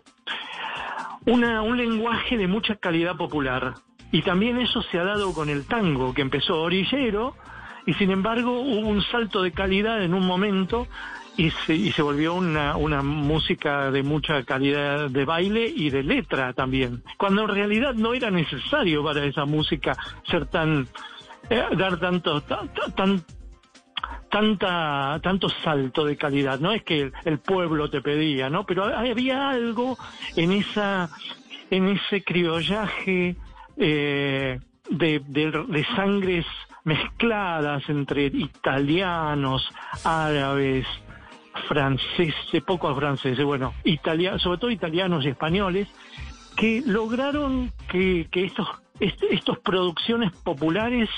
[1.26, 3.74] una, un lenguaje de mucha calidad popular.
[4.10, 7.34] Y también eso se ha dado con el tango, que empezó orillero,
[7.86, 10.88] y sin embargo hubo un salto de calidad en un momento
[11.38, 16.02] y se, y se volvió una, una música de mucha calidad de baile y de
[16.02, 19.96] letra también, cuando en realidad no era necesario para esa música
[20.28, 20.88] ser tan,
[21.48, 23.24] eh, dar tanto, tan, tan,
[24.28, 28.66] tanta, tanto salto de calidad, no es que el, pueblo te pedía, ¿no?
[28.66, 29.96] Pero había algo
[30.34, 31.08] en esa,
[31.70, 33.36] en ese criollaje
[33.76, 34.58] eh,
[34.90, 36.46] de, de sangres
[36.88, 39.68] mezcladas entre italianos,
[40.04, 40.86] árabes,
[41.68, 45.88] franceses, pocos franceses, bueno, italia, sobre todo italianos y españoles,
[46.56, 48.66] que lograron que, que estos,
[49.00, 51.08] est- estos producciones populares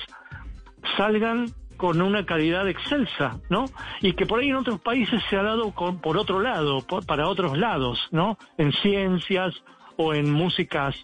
[0.96, 3.64] salgan con una calidad excelsa, ¿no?
[4.02, 7.26] Y que por ahí en otros países se ha dado por otro lado, por- para
[7.28, 8.36] otros lados, ¿no?
[8.58, 9.54] En ciencias
[9.96, 10.94] o en músicas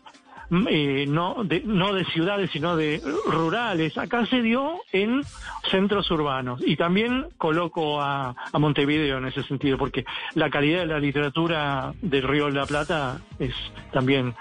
[0.69, 3.97] eh, no, de, no de ciudades, sino de rurales.
[3.99, 5.23] Acá se dio en
[5.71, 6.61] centros urbanos.
[6.67, 10.05] Y también coloco a, a Montevideo en ese sentido, porque
[10.35, 13.55] la calidad de la literatura del Río de la Plata es
[13.93, 14.35] también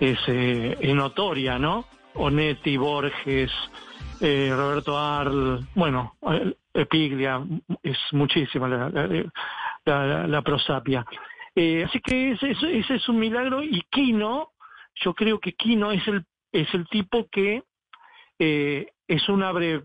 [0.00, 1.84] es, eh, es notoria, ¿no?
[2.14, 3.52] Onetti, Borges,
[4.20, 7.40] eh, Roberto Arl, bueno, eh, Epiglia,
[7.82, 11.04] es muchísima la, la, prosapia.
[11.54, 14.50] Eh, así que ese- ese es un milagro y Quino,
[15.04, 17.62] yo creo que Quino es el, es el tipo que
[18.38, 19.82] eh, es un abre,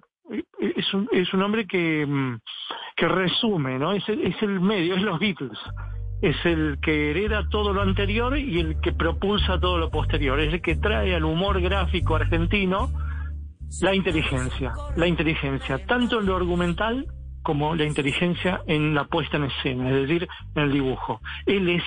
[0.60, 2.40] es un, es un hombre que, mm,
[2.96, 3.94] que resume, ¿no?
[3.94, 5.60] Es el, es el medio, es los Beatles.
[6.22, 10.40] Es el que hereda todo lo anterior y el que propulsa todo lo posterior.
[10.40, 12.90] Es el que trae al humor gráfico argentino
[13.82, 17.06] la inteligencia, la inteligencia, tanto en lo argumental
[17.46, 21.22] como la inteligencia en la puesta en escena, es decir, en el dibujo.
[21.46, 21.84] Él es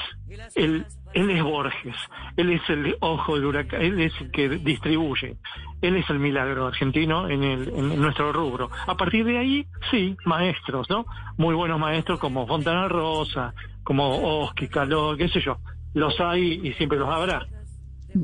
[0.54, 1.96] el, él es Borges,
[2.36, 5.36] él es el ojo del huracán, él es el que distribuye,
[5.80, 8.70] él es el milagro argentino en, el, en nuestro rubro.
[8.86, 11.06] A partir de ahí, sí, maestros, ¿no?
[11.36, 15.58] Muy buenos maestros como Fontana Rosa, como Oski, Caló, qué sé yo.
[15.94, 17.46] Los hay y siempre los habrá.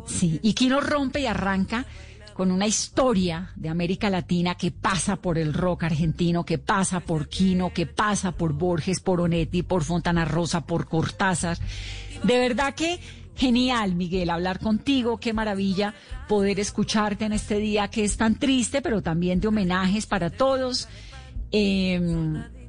[0.06, 1.84] Sí, y Quino rompe y arranca
[2.34, 7.28] con una historia de América Latina que pasa por el rock argentino, que pasa por
[7.28, 11.56] Quino, que pasa por Borges, por Onetti, por Fontana Rosa, por Cortázar.
[12.24, 12.98] De verdad que
[13.36, 15.94] genial, Miguel, hablar contigo, qué maravilla
[16.28, 20.88] poder escucharte en este día que es tan triste, pero también de homenajes para todos.
[21.52, 22.00] Eh,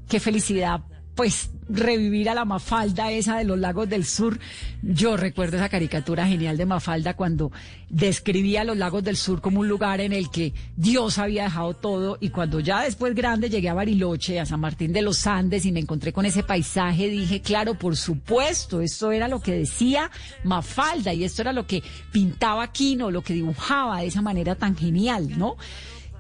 [0.08, 0.82] qué felicidad
[1.16, 4.38] pues revivir a la Mafalda esa de los lagos del sur.
[4.84, 7.52] Yo recuerdo esa caricatura genial de Mafalda cuando
[7.90, 12.18] describía los lagos del sur como un lugar en el que Dios había dejado todo
[12.20, 15.72] y cuando ya después grande llegué a Bariloche, a San Martín de los Andes y
[15.72, 20.12] me encontré con ese paisaje, dije, claro, por supuesto, esto era lo que decía
[20.44, 24.76] Mafalda y esto era lo que pintaba Quino, lo que dibujaba de esa manera tan
[24.76, 25.56] genial, ¿no?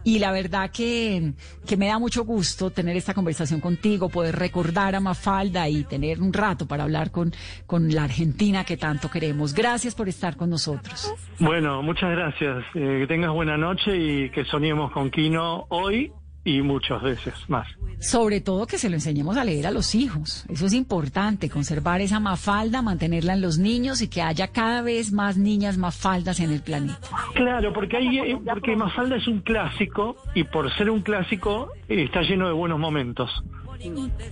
[0.05, 1.33] Y la verdad que,
[1.67, 6.21] que me da mucho gusto tener esta conversación contigo, poder recordar a Mafalda y tener
[6.21, 7.33] un rato para hablar con,
[7.65, 9.53] con la Argentina que tanto queremos.
[9.53, 11.11] Gracias por estar con nosotros.
[11.39, 12.63] Bueno, muchas gracias.
[12.75, 16.13] Eh, que tengas buena noche y que soñemos con Kino hoy
[16.45, 17.67] y muchas veces más.
[17.99, 20.45] Sobre todo que se lo enseñemos a leer a los hijos.
[20.47, 25.11] Eso es importante, conservar esa mafalda, mantenerla en los niños y que haya cada vez
[25.11, 26.99] más niñas mafaldas en el planeta.
[27.33, 32.03] Claro, porque hay, eh, porque Mafalda es un clásico y por ser un clásico eh,
[32.03, 33.43] está lleno de buenos momentos.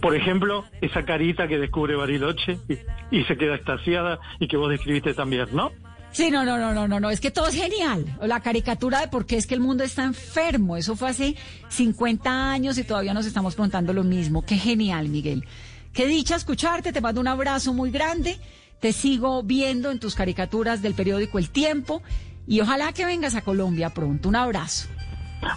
[0.02, 4.70] Por ejemplo, esa carita que descubre Bariloche y, y se queda extasiada y que vos
[4.70, 5.72] describiste también, ¿no?
[6.14, 8.06] Sí, no, no, no, no, no, no, es que todo es genial.
[8.22, 11.36] La caricatura de por qué es que el mundo está enfermo, eso fue hace
[11.70, 14.46] 50 años y todavía nos estamos preguntando lo mismo.
[14.46, 15.44] Qué genial, Miguel.
[15.92, 18.38] Qué dicha escucharte, te mando un abrazo muy grande,
[18.80, 22.04] te sigo viendo en tus caricaturas del periódico El Tiempo
[22.46, 24.30] y ojalá que vengas a Colombia pronto.
[24.30, 24.90] Un abrazo.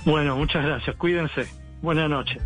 [0.06, 0.96] Bueno, muchas gracias.
[0.96, 1.46] Cuídense.
[1.82, 2.42] Buenas noches.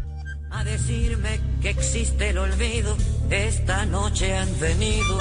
[0.51, 2.97] A decirme que existe el olvido,
[3.31, 5.19] esta noche han venido.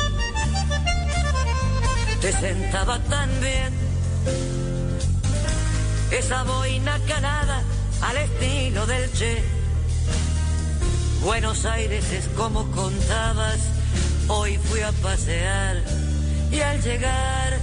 [2.22, 3.74] Te sentaba tan bien.
[6.12, 7.64] Esa boina calada
[8.02, 9.42] al estilo del Che.
[11.22, 13.60] Buenos Aires es como contabas.
[14.28, 15.82] Hoy fui a pasear
[16.52, 17.58] y al llegar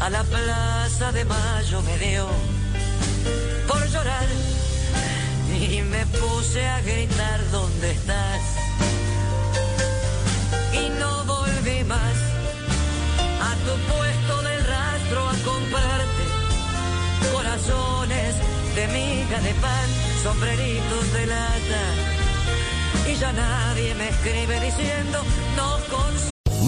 [0.00, 2.26] a la plaza de Mayo me dio
[3.68, 4.26] por llorar
[5.70, 8.40] y me puse a gritar ¿dónde estás?
[13.66, 16.24] Tu puesto del rastro a comprarte
[17.32, 18.34] corazones
[18.74, 19.88] de miga de pan,
[20.22, 21.82] sombreritos de lata.
[23.10, 25.22] Y ya nadie me escribe diciendo
[25.56, 25.78] no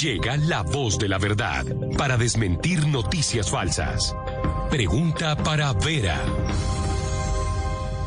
[0.00, 1.64] Llega la voz de la verdad
[1.96, 4.14] para desmentir noticias falsas.
[4.70, 6.20] Pregunta para Vera.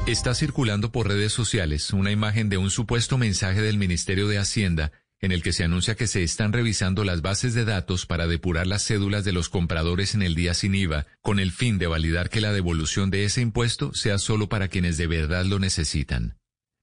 [0.05, 4.91] Está circulando por redes sociales una imagen de un supuesto mensaje del Ministerio de Hacienda
[5.19, 8.67] en el que se anuncia que se están revisando las bases de datos para depurar
[8.67, 12.29] las cédulas de los compradores en el día sin IVA, con el fin de validar
[12.29, 16.37] que la devolución de ese impuesto sea solo para quienes de verdad lo necesitan.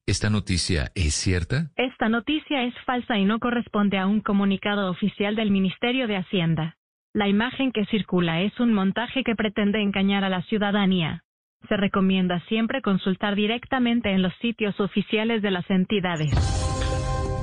[0.06, 1.70] ¿Esta noticia es cierta?
[1.76, 6.76] Esta noticia es falsa y no corresponde a un comunicado oficial del Ministerio de Hacienda.
[7.14, 11.24] La imagen que circula es un montaje que pretende engañar a la ciudadanía.
[11.70, 16.34] Se recomienda siempre consultar directamente en los sitios oficiales de las entidades.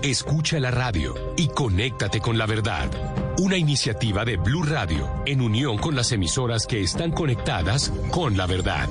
[0.03, 2.91] Escucha la radio y conéctate con la verdad.
[3.39, 8.45] Una iniciativa de Blue Radio en unión con las emisoras que están conectadas con la
[8.45, 8.87] verdad.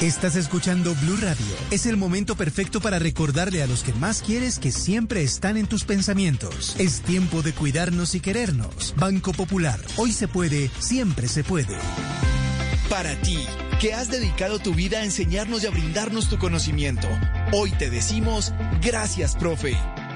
[0.00, 1.44] Estás escuchando Blue Radio.
[1.70, 5.66] Es el momento perfecto para recordarle a los que más quieres que siempre están en
[5.66, 6.74] tus pensamientos.
[6.78, 8.94] Es tiempo de cuidarnos y querernos.
[8.96, 9.78] Banco Popular.
[9.98, 11.76] Hoy se puede, siempre se puede.
[12.88, 13.44] Para ti,
[13.78, 17.06] que has dedicado tu vida a enseñarnos y a brindarnos tu conocimiento,
[17.52, 19.76] hoy te decimos gracias, profe.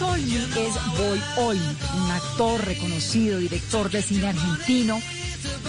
[0.00, 5.00] Olmi es Boy Olmi, un actor reconocido, director de cine argentino.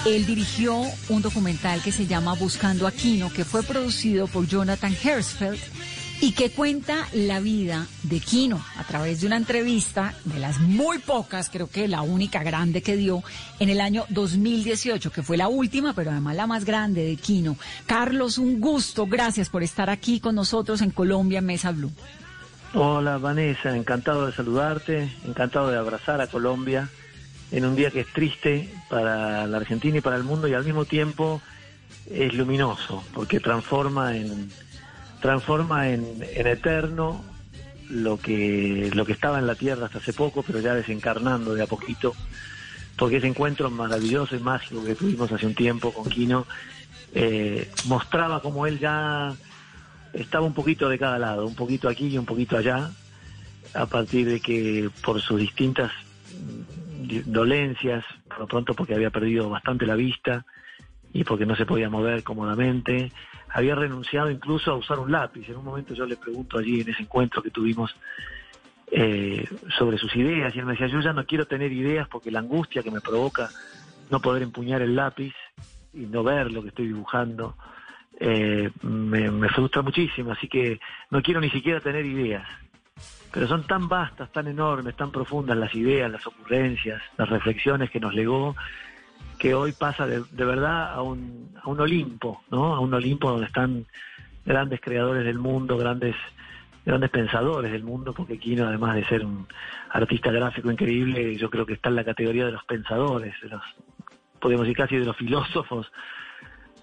[0.05, 4.95] Él dirigió un documental que se llama Buscando a Kino, que fue producido por Jonathan
[5.03, 5.59] Hersfeld
[6.21, 10.99] y que cuenta la vida de Kino a través de una entrevista de las muy
[10.99, 13.23] pocas, creo que la única grande que dio
[13.59, 17.57] en el año 2018, que fue la última, pero además la más grande de Kino.
[17.87, 21.91] Carlos, un gusto, gracias por estar aquí con nosotros en Colombia Mesa Blue.
[22.75, 26.87] Hola Vanessa, encantado de saludarte, encantado de abrazar a Colombia
[27.51, 30.63] en un día que es triste para la Argentina y para el mundo y al
[30.63, 31.41] mismo tiempo
[32.07, 34.51] es luminoso porque transforma en
[35.19, 37.23] transforma en, eterno
[37.89, 41.63] lo que lo que estaba en la tierra hasta hace poco pero ya desencarnando de
[41.63, 42.13] a poquito
[42.95, 46.45] porque ese encuentro maravilloso y mágico que tuvimos hace un tiempo con Kino
[47.15, 49.35] eh, mostraba como él ya
[50.13, 52.89] estaba un poquito de cada lado, un poquito aquí y un poquito allá,
[53.73, 55.91] a partir de que por sus distintas
[56.33, 60.45] mm, dolencias, por lo pronto porque había perdido bastante la vista
[61.13, 63.11] y porque no se podía mover cómodamente,
[63.51, 65.47] había renunciado incluso a usar un lápiz.
[65.49, 67.95] En un momento yo le pregunto allí en ese encuentro que tuvimos
[68.91, 69.47] eh,
[69.77, 72.39] sobre sus ideas y él me decía, yo ya no quiero tener ideas porque la
[72.39, 73.49] angustia que me provoca
[74.09, 75.33] no poder empuñar el lápiz
[75.93, 77.55] y no ver lo que estoy dibujando
[78.19, 82.47] eh, me, me frustra muchísimo, así que no quiero ni siquiera tener ideas.
[83.31, 87.99] Pero son tan vastas, tan enormes, tan profundas las ideas, las ocurrencias, las reflexiones que
[87.99, 88.55] nos legó,
[89.37, 92.75] que hoy pasa de, de verdad a un, a un Olimpo, ¿no?
[92.75, 93.85] A un Olimpo donde están
[94.45, 96.15] grandes creadores del mundo, grandes
[96.85, 99.47] grandes pensadores del mundo, porque Kino, además de ser un
[99.91, 103.61] artista gráfico increíble, yo creo que está en la categoría de los pensadores, de los,
[104.39, 105.91] podemos decir casi de los filósofos.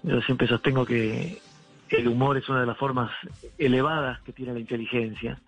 [0.07, 1.41] Yo siempre sostengo que
[1.89, 3.11] el humor es una de las formas
[3.57, 5.39] elevadas que tiene la inteligencia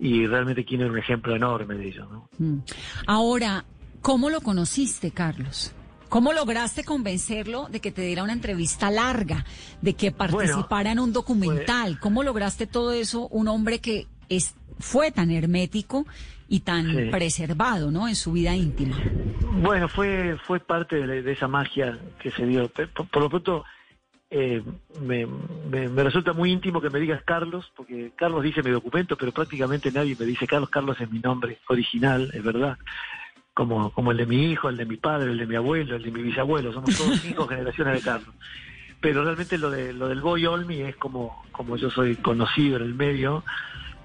[0.00, 2.08] y realmente es un ejemplo enorme de ello.
[2.10, 2.28] ¿no?
[2.38, 2.58] Mm.
[3.06, 3.64] Ahora,
[4.00, 5.72] ¿cómo lo conociste, Carlos?
[6.08, 9.46] ¿Cómo lograste convencerlo de que te diera una entrevista larga,
[9.80, 11.98] de que participara en un documental?
[12.00, 13.28] ¿Cómo lograste todo eso?
[13.28, 16.06] Un hombre que es, fue tan hermético
[16.48, 17.10] y tan Sí.
[17.10, 18.08] preservado, ¿no?
[18.08, 18.98] En su vida íntima.
[19.62, 22.68] Bueno, fue fue parte de, de esa magia que se dio.
[22.68, 23.64] Por lo pronto,
[24.34, 24.62] eh,
[25.00, 25.26] me,
[25.70, 29.30] me- me resulta muy íntimo que me digas Carlos, porque Carlos dice mi documento, pero
[29.30, 30.70] prácticamente nadie me dice Carlos.
[30.70, 32.78] Carlos es mi nombre original, es verdad.
[33.54, 36.02] Como, como el de mi hijo, el de mi padre, el de mi abuelo, el
[36.02, 36.72] de mi bisabuelo.
[36.72, 38.34] Somos todos cinco generaciones de Carlos.
[39.02, 42.84] Pero realmente lo, de, lo del Boy Olmi es como, como yo soy conocido en
[42.84, 43.44] el medio.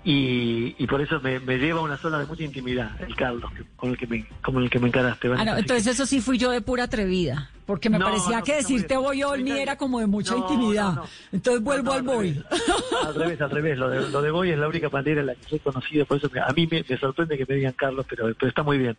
[0.09, 3.51] Y, y por eso me, me lleva a una zona de mucha intimidad, el Carlos,
[3.75, 5.27] con el que me, con el que me encaraste.
[5.35, 8.43] Ah, no, entonces eso sí fui yo de pura atrevida, porque me No, parecía no,
[8.45, 11.01] que decirte voy Olmi era como de mucha intimidad.
[11.33, 12.31] Entonces vuelvo al no, al voy.
[12.31, 12.45] revés.
[13.05, 13.77] Al revés, al revés.
[13.77, 16.17] Lo de, lo de Boy es la única manera en la que soy conocido, por
[16.17, 18.77] eso me- a mí me, me sorprende que me digan Carlos, pero, pero está muy
[18.77, 18.97] bien.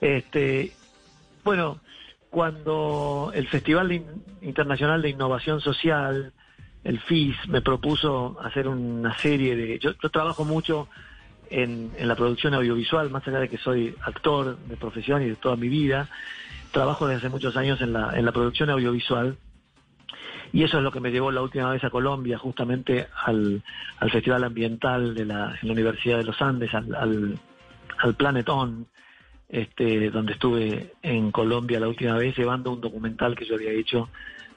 [0.00, 0.72] Este,
[1.42, 1.80] bueno,
[2.30, 3.90] cuando el Festival
[4.40, 6.32] Internacional de Innovación Social,
[6.84, 9.78] el FIS, me propuso hacer una serie de...
[9.78, 10.88] Yo, yo trabajo mucho
[11.52, 15.56] en, la producción audiovisual, más allá de que soy actor de profesión y de toda
[15.56, 16.08] mi vida,
[16.72, 19.36] trabajo desde hace muchos años en la, en la producción audiovisual.
[20.52, 23.62] Y eso es lo que me llevó la última vez a Colombia, justamente al,
[23.98, 27.38] al Festival Ambiental de la, en la Universidad de los Andes, al, al,
[27.98, 28.86] al Planet On,
[29.48, 34.08] este, donde estuve en Colombia la última vez llevando un documental que yo había hecho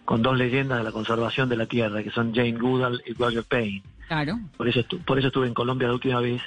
[0.06, 3.44] con dos leyendas de la conservación de la tierra, que son Jane Goodall y Roger
[3.44, 3.82] Payne.
[4.08, 4.40] Claro.
[4.56, 6.42] Por eso, estu- por eso estuve en Colombia la última vez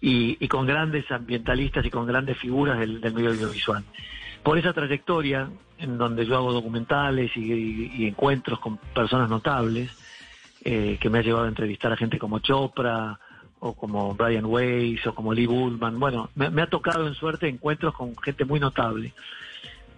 [0.00, 3.84] y, y con grandes ambientalistas y con grandes figuras del, del medio audiovisual.
[4.42, 9.90] Por esa trayectoria, en donde yo hago documentales y, y- y encuentros con personas notables,
[10.64, 13.18] eh, que me ha llevado a entrevistar a gente como Chopra,
[13.64, 16.00] o como Brian Weiss, o como Lee Bullman.
[16.00, 19.14] Bueno, me, me ha tocado en suerte encuentros con gente muy notable.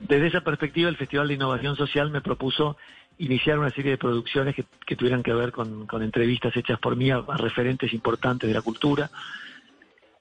[0.01, 2.77] Desde esa perspectiva, el Festival de Innovación Social me propuso
[3.19, 7.21] iniciar una serie de producciones que, tuvieran que ver con, entrevistas hechas por mí a,
[7.37, 9.11] referentes importantes de la cultura.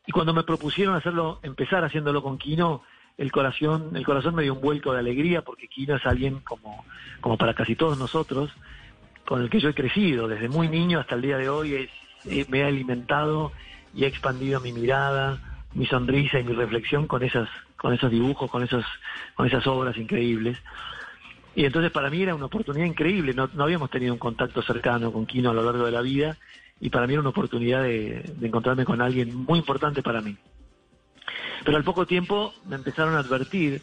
[0.05, 2.83] Y cuando me propusieron hacerlo, empezar haciéndolo con Kino,
[3.17, 6.83] el corazón, el corazón me dio un vuelco de alegría porque Kino es alguien como,
[7.21, 8.51] como para casi todos nosotros,
[9.25, 11.89] con el que yo he crecido desde muy niño hasta el día de hoy, es-
[12.25, 13.51] eh, me ha alimentado
[13.93, 15.39] y ha expandido mi mirada,
[15.73, 18.85] mi sonrisa y mi reflexión con esas, con esos dibujos, con esos,
[19.35, 20.57] con esas obras increíbles.
[21.55, 25.11] Y entonces para mí era una oportunidad increíble, no, no habíamos tenido un contacto cercano
[25.11, 26.37] con Kino a lo largo de la vida
[26.79, 30.35] y para mí era una oportunidad de, de encontrarme con alguien muy importante para mí.
[31.63, 33.81] Pero al poco tiempo me empezaron a advertir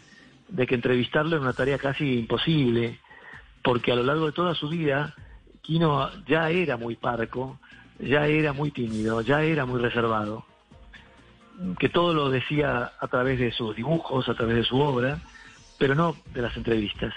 [0.49, 2.99] de que entrevistarlo era una tarea casi imposible,
[3.63, 5.15] porque a lo largo de toda su vida,
[5.61, 7.59] Kino ya era muy parco,
[7.99, 10.45] ya era muy tímido, ya era muy reservado,
[11.79, 15.19] que todo lo decía a través de sus dibujos, a través de su obra,
[15.77, 17.13] pero no de las entrevistas.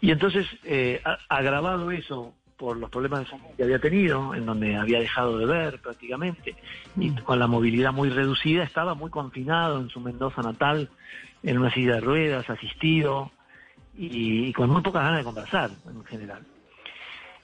[0.00, 4.76] Y entonces, eh, agravado eso por los problemas de salud que había tenido, en donde
[4.76, 6.56] había dejado de ver prácticamente,
[6.96, 10.88] y con la movilidad muy reducida, estaba muy confinado en su Mendoza natal,
[11.42, 13.30] en una silla de ruedas, asistido,
[13.96, 16.44] y, y con muy pocas ganas de conversar en general.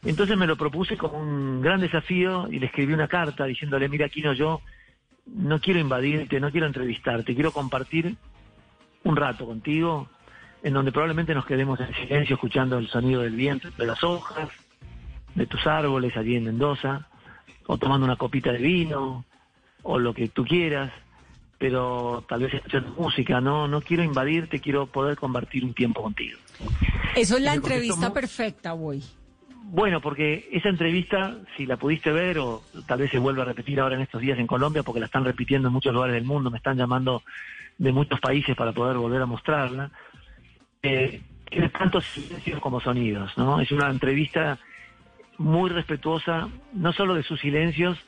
[0.05, 4.09] Entonces me lo propuse como un gran desafío y le escribí una carta diciéndole, mira,
[4.09, 4.61] Kino, yo
[5.27, 8.17] no quiero invadirte, no quiero entrevistarte, quiero compartir
[9.05, 10.09] un rato contigo
[10.63, 14.49] en donde probablemente nos quedemos en silencio escuchando el sonido del viento de las hojas,
[15.35, 17.07] de tus árboles allí en Mendoza,
[17.67, 19.25] o tomando una copita de vino,
[19.83, 20.91] o lo que tú quieras,
[21.59, 26.39] pero tal vez escuchando música, no, no quiero invadirte, quiero poder compartir un tiempo contigo.
[27.15, 29.03] Eso es la entrevista perfecta, voy.
[29.75, 33.81] Bueno, porque esa entrevista, si la pudiste ver, o tal vez se vuelva a repetir
[33.81, 36.49] ahora en estos días en Colombia, porque la están repitiendo en muchos lugares del mundo,
[36.49, 37.25] me están llamando
[37.77, 39.91] de muchos países para poder volver a mostrarla,
[40.81, 41.21] eh,
[41.51, 43.59] tiene tantos silencios como sonidos, ¿no?
[43.59, 44.61] Es una entrevista
[45.39, 47.99] muy respetuosa, no solo de sus silencios,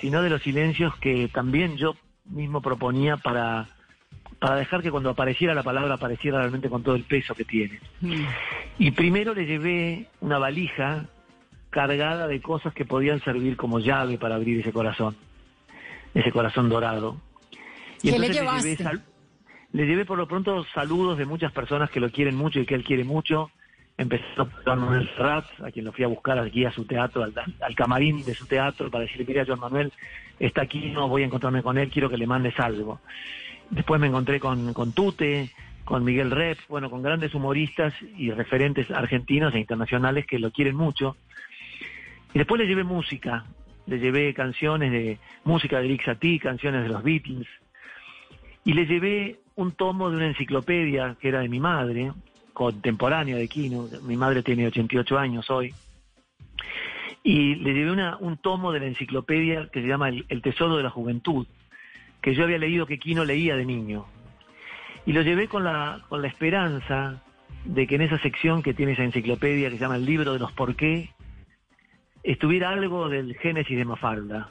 [0.00, 3.66] sino de los silencios que también yo mismo proponía para,
[4.38, 7.78] para dejar que cuando apareciera la palabra apareciera realmente con todo el peso que tiene.
[8.78, 11.04] Y primero le llevé una valija
[11.68, 15.16] cargada de cosas que podían servir como llave para abrir ese corazón,
[16.14, 17.20] ese corazón dorado.
[18.02, 18.62] ¿Qué le llevaste?
[18.70, 19.04] llevé, sal-
[19.72, 22.74] le llevé por lo pronto saludos de muchas personas que lo quieren mucho y que
[22.74, 23.50] él quiere mucho.
[23.98, 27.34] Empezó por Manuel Serrat, a quien lo fui a buscar aquí a su teatro, al,
[27.60, 29.92] al camarín de su teatro, para decirle, mira, Joan Manuel
[30.38, 33.00] está aquí, no voy a encontrarme con él, quiero que le mandes algo.
[33.70, 35.50] Después me encontré con, con Tute,
[35.84, 40.76] con Miguel Rep, bueno, con grandes humoristas y referentes argentinos e internacionales que lo quieren
[40.76, 41.16] mucho.
[42.34, 43.44] Y después le llevé música,
[43.86, 47.48] le llevé canciones de música de Eric Satie, canciones de los Beatles,
[48.64, 52.12] y le llevé un tomo de una enciclopedia que era de mi madre,
[52.52, 55.74] contemporánea de Kino, mi madre tiene 88 años hoy,
[57.22, 60.82] y le llevé una, un tomo de la enciclopedia que se llama El Tesoro de
[60.82, 61.46] la Juventud,
[62.20, 64.06] que yo había leído que Kino leía de niño.
[65.06, 67.22] Y lo llevé con la, con la esperanza
[67.64, 70.38] de que en esa sección que tiene esa enciclopedia que se llama El Libro de
[70.38, 71.10] los Por qué,
[72.22, 74.50] estuviera algo del Génesis de Mafalda.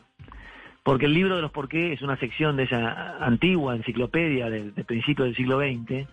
[0.83, 4.73] Porque el libro de los por qué es una sección de esa antigua enciclopedia del,
[4.73, 6.07] del principio del siglo XX,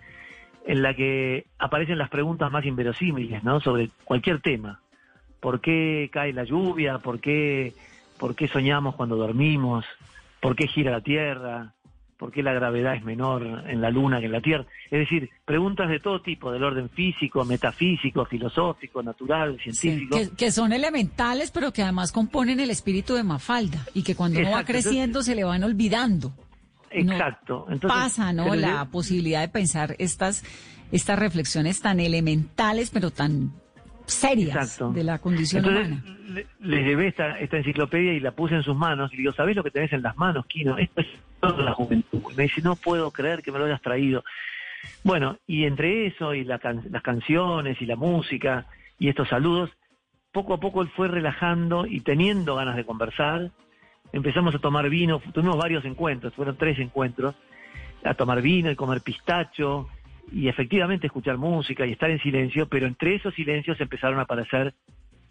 [0.66, 3.61] en la que aparecen las preguntas más inverosímiles, ¿no?
[3.61, 4.80] Sobre cualquier tema.
[5.40, 6.98] ¿Por qué cae la lluvia?
[6.98, 7.72] ¿Por qué,
[8.18, 9.86] por qué soñamos cuando dormimos?
[10.41, 11.72] ¿Por qué gira la Tierra?
[12.18, 14.64] ¿Por qué la gravedad es menor en la Luna que en la Tierra?
[14.91, 20.16] Es decir, preguntas de todo tipo, del orden físico, metafísico, filosófico, natural, científico.
[20.16, 24.41] Que, que son elementales, pero que además componen el espíritu de Mafalda y que cuando
[24.41, 26.32] uno va creciendo se le van olvidando.
[26.91, 27.66] Exacto.
[27.68, 28.47] Entonces, Pasa, ¿no?
[28.47, 30.43] yo- La posibilidad de pensar estas,
[30.93, 33.53] estas reflexiones tan elementales, pero tan
[34.07, 34.92] serias Exacto.
[34.92, 36.18] de la condición Entonces, humana.
[36.28, 39.32] le, le llevé esta, esta enciclopedia y la puse en sus manos y le digo,
[39.34, 40.78] ¿sabés lo que tenés en las manos, Kino?
[40.78, 41.07] Esto es
[41.40, 42.22] toda la juventud.
[42.32, 44.24] Y me dice, no puedo creer que me lo hayas traído.
[45.02, 48.66] Bueno, y entre eso y la can- las canciones y la música
[48.98, 49.70] y estos saludos,
[50.32, 53.50] poco a poco él fue relajando y teniendo ganas de conversar.
[54.12, 57.34] Empezamos a tomar vino, tuvimos varios encuentros, fueron tres encuentros,
[58.04, 59.88] a tomar vino y comer pistacho
[60.33, 64.74] y efectivamente escuchar música y estar en silencio, pero entre esos silencios empezaron a aparecer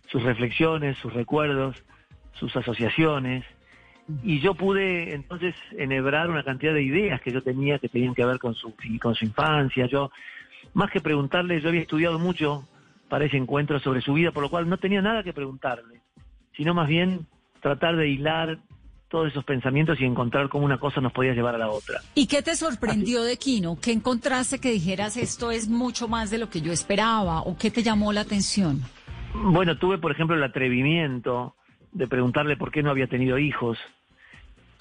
[0.08, 1.84] sus reflexiones, sus recuerdos,
[2.34, 3.44] sus asociaciones,
[4.24, 8.24] y yo pude entonces enhebrar una cantidad de ideas que yo tenía que tenían que
[8.24, 9.88] ver con su, con su infancia.
[9.88, 10.12] Yo,
[10.74, 12.68] más que preguntarle, yo había estudiado mucho
[13.10, 16.02] para ese encuentro sobre su vida, por lo cual no tenía nada que preguntarle,
[16.56, 17.26] sino más bien
[17.62, 18.60] tratar de hilar
[19.16, 22.02] todos esos pensamientos y encontrar cómo una cosa nos podía llevar a la otra.
[22.16, 23.78] ¿Y qué te sorprendió de Kino?
[23.82, 27.40] ¿Qué encontraste que dijeras esto es mucho más de lo que yo esperaba?
[27.40, 28.82] ¿O qué te llamó la atención?
[29.34, 31.56] Bueno, tuve, por ejemplo, el atrevimiento
[31.94, 33.78] de preguntarle por qué no había tenido hijos.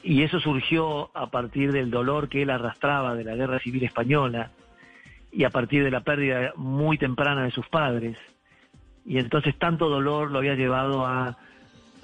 [0.02, 4.50] y eso surgió a partir del dolor que él arrastraba de la guerra civil española
[5.30, 8.18] y a partir de la pérdida muy temprana de sus padres.
[9.06, 11.38] Y entonces tanto dolor lo había llevado a,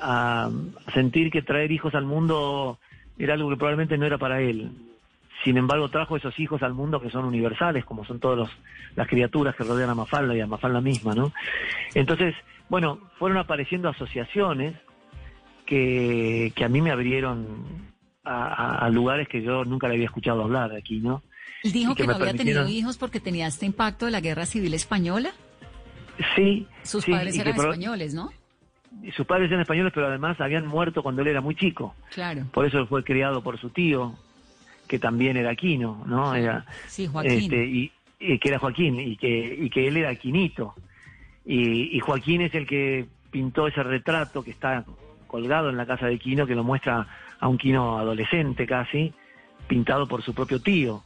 [0.01, 0.51] a
[0.95, 2.79] sentir que traer hijos al mundo
[3.19, 4.71] era algo que probablemente no era para él.
[5.45, 8.51] Sin embargo, trajo esos hijos al mundo que son universales, como son todas
[8.95, 11.33] las criaturas que rodean a Mafalda y a Mafalda misma, ¿no?
[11.95, 12.35] Entonces,
[12.69, 14.75] bueno, fueron apareciendo asociaciones
[15.65, 17.93] que, que a mí me abrieron
[18.25, 21.23] a, a lugares que yo nunca le había escuchado hablar aquí, ¿no?
[21.63, 24.47] Él dijo que, que no había tenido hijos porque tenía este impacto de la guerra
[24.47, 25.31] civil española.
[26.37, 26.67] Sí.
[26.83, 28.31] Sus sí, padres que eran españoles, ¿no?
[29.17, 31.95] Sus padres eran españoles, pero además habían muerto cuando él era muy chico.
[32.13, 32.45] Claro.
[32.53, 34.15] Por eso fue criado por su tío,
[34.87, 36.35] que también era aquino, ¿no?
[36.35, 37.33] Era, Sí, Joaquín.
[37.33, 40.75] Este, y, y que era Joaquín, y que, y que él era aquinito.
[41.45, 44.85] Y, y Joaquín es el que pintó ese retrato que está
[45.27, 47.07] colgado en la casa de Quino, que lo muestra
[47.39, 49.13] a un Quino adolescente casi,
[49.69, 51.05] pintado por su propio tío.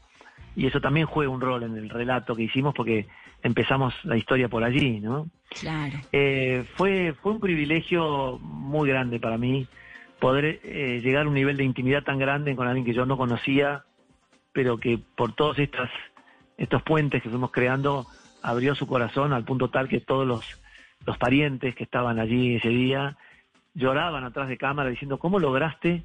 [0.57, 3.07] Y eso también juega un rol en el relato que hicimos porque
[3.45, 5.29] empezamos la historia por allí, ¿no?
[5.51, 5.99] Claro.
[6.11, 9.69] Eh, fue, fue un privilegio muy grande para mí
[10.19, 13.19] poder eh, llegar a un nivel de intimidad tan grande con alguien que yo no
[13.19, 13.85] conocía,
[14.53, 15.91] pero que por todos estas,
[16.57, 18.07] estos puentes que fuimos creando
[18.43, 20.61] abrió su corazón al punto tal que todos los,
[21.05, 23.19] los parientes que estaban allí ese día
[23.75, 26.03] lloraban atrás de cámara diciendo, ¿cómo lograste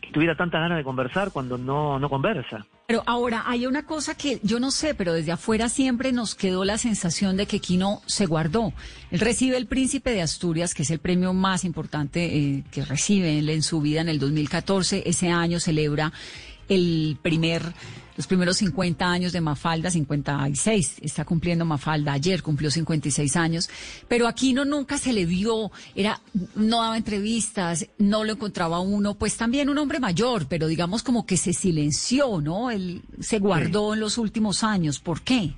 [0.00, 2.64] que tuviera tantas ganas de conversar cuando no, no conversa?
[2.86, 6.64] Pero ahora hay una cosa que yo no sé, pero desde afuera siempre nos quedó
[6.64, 8.72] la sensación de que Quino se guardó.
[9.10, 13.40] Él recibe el Príncipe de Asturias, que es el premio más importante eh, que recibe
[13.40, 15.02] él en su vida en el 2014.
[15.04, 16.12] Ese año celebra
[16.68, 17.62] el primer,
[18.16, 23.68] los primeros 50 años de Mafalda, 56, está cumpliendo Mafalda, ayer cumplió 56 años,
[24.08, 26.20] pero a Quino nunca se le vio, era,
[26.54, 31.26] no daba entrevistas, no lo encontraba uno, pues también un hombre mayor, pero digamos como
[31.26, 32.70] que se silenció, ¿no?
[32.70, 35.52] Él se guardó en los últimos años, ¿por qué?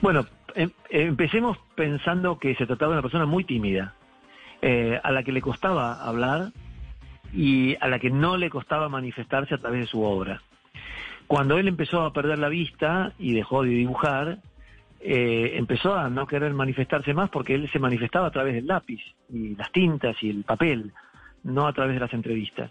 [0.00, 3.94] Bueno, em- empecemos pensando que se trataba de una persona muy tímida,
[4.62, 6.52] eh, a la que le costaba hablar
[7.32, 10.40] y a la que no le costaba manifestarse a través de su obra.
[11.26, 14.38] Cuando él empezó a perder la vista y dejó de dibujar,
[15.00, 19.00] eh, empezó a no querer manifestarse más porque él se manifestaba a través del lápiz
[19.32, 20.92] y las tintas y el papel,
[21.44, 22.70] no a través de las entrevistas.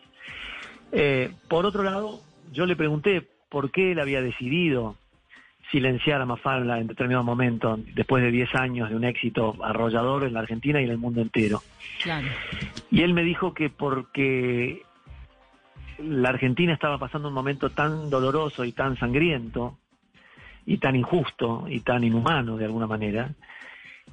[0.92, 2.20] Eh, por otro lado,
[2.52, 4.96] yo le pregunté por qué él había decidido
[5.72, 10.34] silenciar a Mafalda en determinado momento, después de 10 años de un éxito arrollador en
[10.34, 11.62] la Argentina y en el mundo entero.
[12.04, 12.28] Claro.
[12.92, 14.84] Y él me dijo que porque
[16.00, 19.78] la Argentina estaba pasando un momento tan doloroso y tan sangriento,
[20.66, 23.32] y tan injusto y tan inhumano de alguna manera,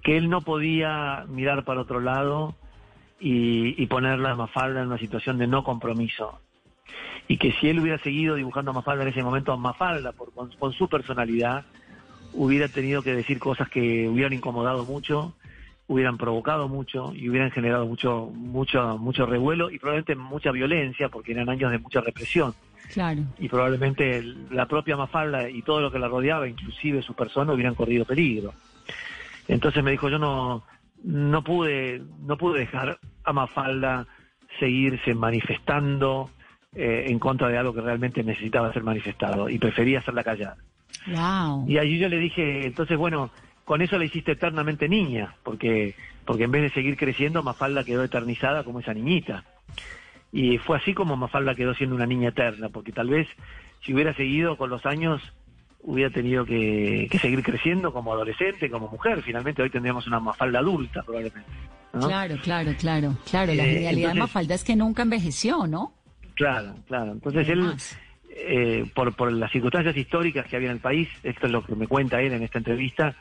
[0.03, 2.55] que él no podía mirar para otro lado
[3.21, 6.41] y, y ponerla a Mafalda en una situación de no compromiso.
[7.29, 10.51] Y que si él hubiera seguido dibujando a Mafalda en ese momento, Mafalda, por, con,
[10.59, 11.65] con su personalidad,
[12.35, 15.35] hubiera tenido que decir cosas que hubieran incomodado mucho,
[15.89, 21.33] hubieran provocado mucho y hubieran generado mucho, mucho, mucho revuelo y probablemente mucha violencia, porque
[21.33, 22.55] eran años de mucha represión
[22.93, 23.23] Claro.
[23.39, 27.75] y probablemente la propia Mafalda y todo lo que la rodeaba, inclusive su persona, hubieran
[27.75, 28.53] corrido peligro.
[29.49, 30.63] Entonces me dijo, yo no,
[31.03, 34.07] no pude, no pude dejar a Mafalda
[34.61, 36.31] seguirse manifestando
[36.75, 40.57] eh, en contra de algo que realmente necesitaba ser manifestado y prefería hacerla callar.
[41.07, 41.67] Wow.
[41.69, 43.31] Y allí yo le dije, entonces bueno,
[43.65, 45.95] con eso la hiciste eternamente niña, porque,
[46.25, 49.45] porque en vez de seguir creciendo, Mafalda quedó eternizada como esa niñita.
[50.33, 53.29] Y fue así como Mafalda quedó siendo una niña eterna, porque tal vez
[53.85, 55.21] si hubiera seguido con los años,
[55.83, 59.23] hubiera tenido que, que seguir creciendo como adolescente, como mujer.
[59.23, 61.51] Finalmente hoy tendríamos una Mafalda adulta, probablemente.
[61.93, 62.07] ¿no?
[62.07, 63.55] Claro, claro, claro, claro.
[63.55, 65.93] La Eh, genialidad de Mafalda es que nunca envejeció, ¿no?
[66.35, 67.13] Claro, claro.
[67.13, 67.75] Entonces él,
[68.31, 71.75] eh, por, por las circunstancias históricas que había en el país, esto es lo que
[71.75, 73.15] me cuenta él en esta entrevista,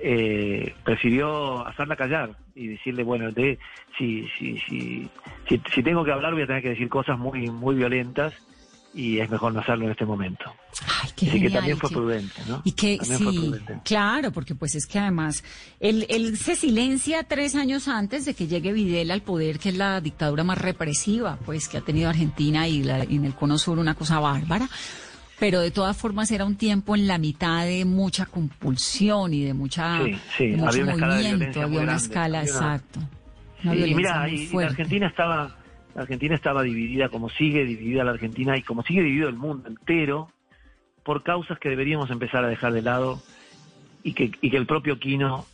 [0.00, 3.58] eh, prefirió hacerla callar y decirle, bueno, de,
[3.96, 5.08] si, si, si,
[5.48, 8.32] si, si tengo que hablar voy a tener que decir cosas muy, muy violentas
[8.94, 10.44] y es mejor no hacerlo en este momento.
[11.14, 12.62] qué Así que también fue prudente, ¿no?
[12.64, 15.44] Y que También sí, claro, porque pues es que además
[15.78, 19.76] él, él se silencia tres años antes de que llegue Videla al poder, que es
[19.76, 23.58] la dictadura más represiva, pues que ha tenido Argentina y, la- y en el Cono
[23.58, 24.68] Sur una cosa bárbara.
[25.40, 29.54] Pero de todas formas era un tiempo en la mitad de mucha compulsión y de
[29.54, 32.52] mucha Sí, sí, de mucho había una escala de movimiento, había una grande, escala había
[32.52, 33.00] una- exacto.
[33.64, 34.66] Una y mira, y- la.
[34.66, 35.56] Argentina estaba,
[35.94, 39.68] la Argentina estaba dividida como sigue dividida la Argentina y como sigue dividido el mundo
[39.68, 40.30] entero
[41.04, 43.22] por causas que deberíamos empezar a dejar de lado
[44.02, 45.46] y que, y que el propio Quino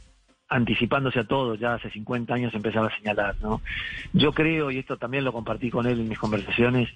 [0.48, 3.60] anticipándose a todo, ya hace 50 años empezaba a señalar, ¿no?
[4.12, 6.88] Yo creo, y esto también lo compartí con él en mis conversaciones,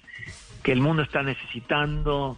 [0.63, 2.37] que el mundo está necesitando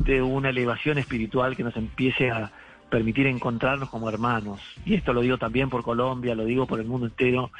[0.00, 2.50] de una elevación espiritual que nos empiece a
[2.90, 4.60] permitir encontrarnos como hermanos.
[4.84, 7.50] Y esto lo digo también por Colombia, lo digo por el mundo entero.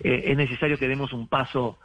[0.00, 1.78] Eh, es necesario que demos un paso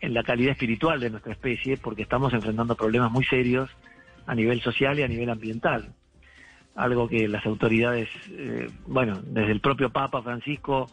[0.00, 3.68] en la calidad espiritual de nuestra especie porque estamos enfrentando problemas muy serios
[4.26, 5.92] a nivel social y a nivel ambiental.
[6.76, 10.88] Algo que las autoridades, eh, bueno, desde el propio Papa Francisco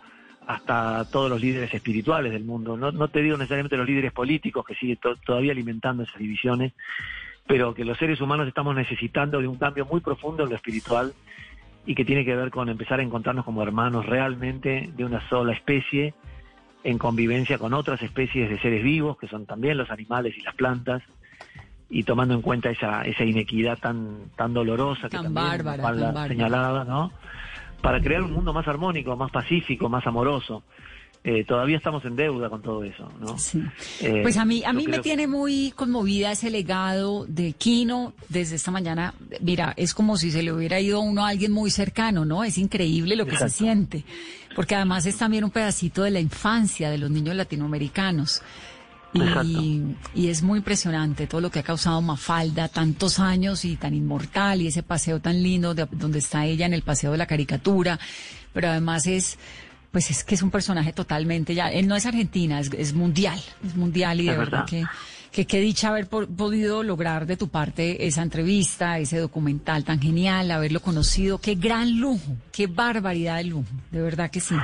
[0.47, 4.65] hasta todos los líderes espirituales del mundo, no, no te digo necesariamente los líderes políticos
[4.65, 6.73] que siguen to- todavía alimentando esas divisiones,
[7.47, 11.13] pero que los seres humanos estamos necesitando de un cambio muy profundo en lo espiritual
[11.85, 15.53] y que tiene que ver con empezar a encontrarnos como hermanos realmente de una sola
[15.53, 16.13] especie
[16.83, 20.53] en convivencia con otras especies de seres vivos, que son también los animales y las
[20.55, 21.01] plantas,
[21.89, 26.13] y tomando en cuenta esa, esa inequidad tan, tan dolorosa que también bárbara, Mafalda tan
[26.13, 26.27] bárbara.
[26.29, 27.11] señalaba, ¿no?
[27.82, 30.63] Para crear un mundo más armónico, más pacífico, más amoroso.
[31.28, 33.36] Eh, todavía estamos en deuda con todo eso, ¿no?
[34.01, 38.57] Eh, Pues a mí, a mí me tiene muy conmovida ese legado de Quino desde
[38.57, 39.11] esta mañana.
[39.41, 42.43] Mira, es como si se le hubiera ido a uno a alguien muy cercano, ¿no?
[42.43, 44.03] Es increíble lo que se siente.
[44.55, 48.43] Porque además es también un pedacito de la infancia de los niños latinoamericanos.
[49.45, 53.93] Y, y es muy impresionante todo lo que ha causado Mafalda, tantos años y tan
[53.93, 57.26] inmortal, y ese paseo tan lindo de- donde está ella en el paseo de la
[57.26, 57.97] caricatura.
[58.53, 59.38] Pero además es,
[59.91, 63.39] pues es que es un personaje totalmente ya, él no es argentina, es, es mundial,
[63.66, 64.66] es mundial y de verdad, verdad.
[64.66, 64.86] que,
[65.32, 70.01] que qué dicha haber po- podido lograr de tu parte esa entrevista, ese documental tan
[70.01, 74.55] genial, haberlo conocido, qué gran lujo, qué barbaridad de lujo, de verdad que sí.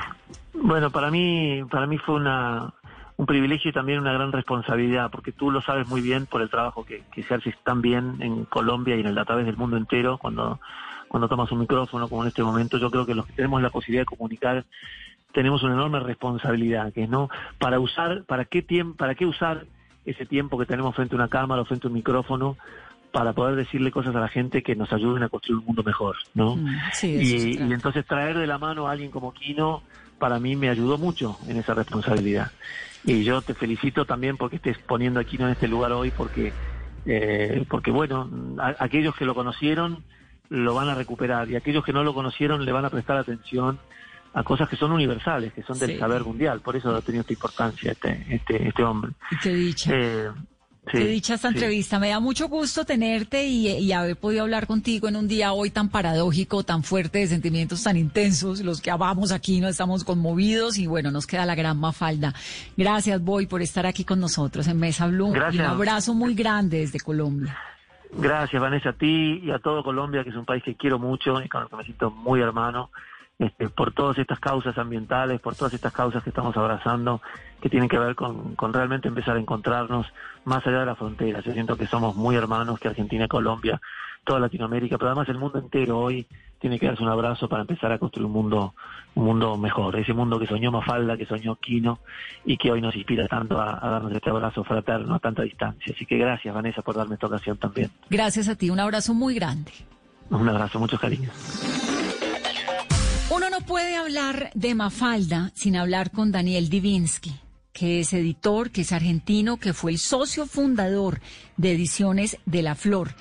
[0.53, 2.73] Bueno, para mí, para mí fue una,
[3.21, 6.49] un privilegio y también una gran responsabilidad, porque tú lo sabes muy bien por el
[6.49, 9.77] trabajo que, que hace tan bien en Colombia y en el, a través del mundo
[9.77, 10.59] entero cuando,
[11.07, 12.79] cuando tomas un micrófono, como en este momento.
[12.79, 14.65] Yo creo que los que tenemos la posibilidad de comunicar
[15.33, 19.67] tenemos una enorme responsabilidad, que es no para usar, para qué tiempo, para qué usar
[20.03, 22.57] ese tiempo que tenemos frente a una cámara o frente a un micrófono
[23.11, 26.15] para poder decirle cosas a la gente que nos ayuden a construir un mundo mejor,
[26.33, 26.55] ¿no?
[26.55, 29.83] Mm, sí, y, y entonces traer de la mano a alguien como Kino
[30.17, 32.51] para mí me ayudó mucho en esa responsabilidad.
[33.03, 36.55] Y yo te felicito también porque estés poniendo a Kino en este lugar hoy porque
[37.05, 38.29] eh, porque bueno,
[38.59, 40.03] a- aquellos que lo conocieron
[40.49, 43.79] lo van a recuperar y aquellos que no lo conocieron le van a prestar atención
[44.33, 45.97] a cosas que son universales, que son del Sí.
[45.97, 46.61] saber mundial.
[46.61, 49.13] Por eso ha tenido esta importancia este este, este hombre.
[49.41, 49.91] Qué dicha.
[49.93, 50.29] Eh,
[50.85, 51.55] sí, Qué dicha esta sí.
[51.55, 51.99] entrevista.
[51.99, 55.69] Me da mucho gusto tenerte y, y haber podido hablar contigo en un día hoy
[55.69, 58.61] tan paradójico, tan fuerte, de sentimientos tan intensos.
[58.61, 62.33] Los que amamos aquí no estamos conmovidos y bueno, nos queda la gran mafalda.
[62.77, 65.29] Gracias, Boy, por estar aquí con nosotros en Mesa Blue.
[65.29, 65.65] Y Gracias.
[65.67, 67.57] un abrazo muy grande desde Colombia.
[68.13, 71.41] Gracias, Vanessa, a ti y a todo Colombia, que es un país que quiero mucho
[71.41, 72.89] y con el que me siento muy hermano,
[73.41, 77.21] este, por todas estas causas ambientales, por todas estas causas que estamos abrazando,
[77.59, 80.05] que tienen que ver con, con realmente empezar a encontrarnos
[80.45, 81.43] más allá de las fronteras.
[81.43, 83.81] Yo siento que somos muy hermanos, que Argentina, Colombia,
[84.23, 86.27] toda Latinoamérica, pero además el mundo entero hoy
[86.59, 88.75] tiene que darse un abrazo para empezar a construir un mundo,
[89.15, 91.97] un mundo mejor, ese mundo que soñó Mafalda, que soñó Quino
[92.45, 95.95] y que hoy nos inspira tanto a, a darnos este abrazo fraterno a tanta distancia.
[95.95, 97.89] Así que gracias, Vanessa, por darme esta ocasión también.
[98.07, 99.71] Gracias a ti, un abrazo muy grande.
[100.29, 101.33] Un abrazo, muchos cariños.
[104.11, 107.31] Hablar de Mafalda sin hablar con Daniel Divinsky,
[107.71, 111.21] que es editor, que es argentino, que fue el socio fundador
[111.55, 113.11] de Ediciones de la Flor,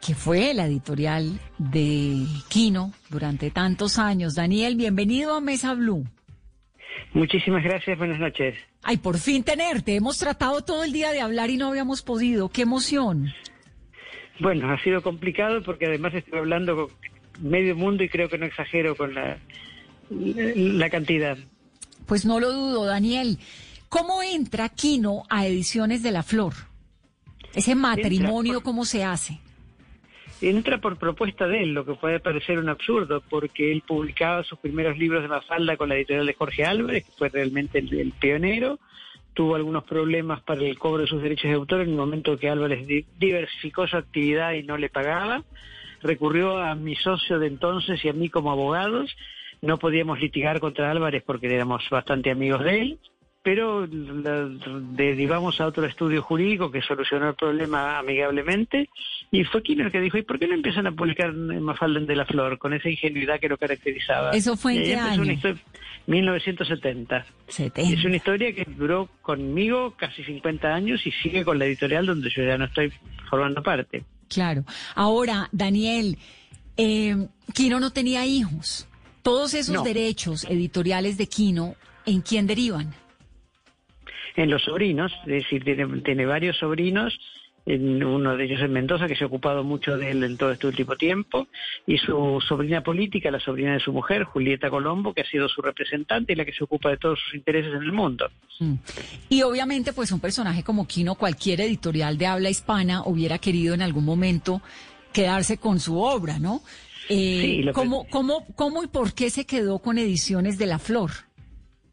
[0.00, 4.34] que fue la editorial de Quino durante tantos años.
[4.34, 6.06] Daniel, bienvenido a Mesa Blue.
[7.12, 8.56] Muchísimas gracias, buenas noches.
[8.82, 9.94] Ay, por fin tenerte.
[9.94, 12.48] Hemos tratado todo el día de hablar y no habíamos podido.
[12.48, 13.30] ¡Qué emoción!
[14.38, 17.09] Bueno, ha sido complicado porque además estoy hablando con
[17.40, 19.38] medio mundo y creo que no exagero con la,
[20.10, 21.36] la cantidad.
[22.06, 23.38] Pues no lo dudo, Daniel.
[23.88, 26.52] ¿Cómo entra Quino a Ediciones de la Flor?
[27.54, 29.40] Ese matrimonio, ¿cómo se hace?
[30.40, 34.58] Entra por propuesta de él, lo que puede parecer un absurdo, porque él publicaba sus
[34.58, 38.12] primeros libros de Mafalda con la editorial de Jorge Álvarez, que fue realmente el, el
[38.12, 38.78] pionero.
[39.34, 42.48] Tuvo algunos problemas para el cobro de sus derechos de autor en el momento que
[42.48, 45.44] Álvarez di- diversificó su actividad y no le pagaba.
[46.02, 49.14] Recurrió a mi socio de entonces y a mí como abogados.
[49.62, 52.98] No podíamos litigar contra Álvarez porque éramos bastante amigos de él
[53.42, 54.48] pero la
[54.92, 58.90] derivamos a otro estudio jurídico que solucionó el problema amigablemente
[59.30, 62.00] y fue quien el que dijo, ¿y por qué no empiezan a publicar en Mafalda
[62.00, 64.32] de la Flor con esa ingenuidad que lo caracterizaba?
[64.32, 65.40] ¿Eso fue en Y ahí qué empezó una año?
[65.40, 65.58] histo-
[66.06, 67.24] 1970.
[67.48, 67.80] 70.
[67.98, 72.28] Es una historia que duró conmigo casi 50 años y sigue con la editorial donde
[72.28, 72.92] yo ya no estoy
[73.30, 74.04] formando parte.
[74.30, 74.64] Claro.
[74.94, 76.16] Ahora, Daniel,
[76.76, 78.86] eh, Quino no tenía hijos.
[79.22, 79.82] Todos esos No.
[79.82, 81.74] derechos editoriales de Kino,
[82.06, 82.94] ¿en quién derivan?
[84.36, 87.12] en los sobrinos, es decir, tiene, tiene varios sobrinos,
[87.66, 90.50] en uno de ellos en Mendoza, que se ha ocupado mucho de él en todo
[90.50, 91.46] este último tiempo,
[91.86, 95.60] y su sobrina política, la sobrina de su mujer, Julieta Colombo, que ha sido su
[95.62, 98.30] representante y la que se ocupa de todos sus intereses en el mundo.
[99.28, 103.82] Y obviamente, pues un personaje como Kino, cualquier editorial de habla hispana hubiera querido en
[103.82, 104.60] algún momento
[105.12, 106.62] quedarse con su obra, ¿no?
[107.08, 110.66] Eh, Sí, lo que- ¿cómo, cómo, ¿Cómo y por qué se quedó con Ediciones de
[110.66, 111.10] la Flor?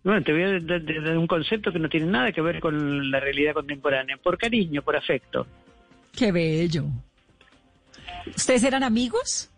[0.08, 0.60] Bueno, te voy a
[1.02, 4.16] dar un concepto que no tiene nada que ver con la realidad contemporánea.
[4.16, 5.46] Por cariño, por afecto.
[6.18, 6.86] Qué bello.
[8.34, 9.52] ¿Ustedes eran amigos?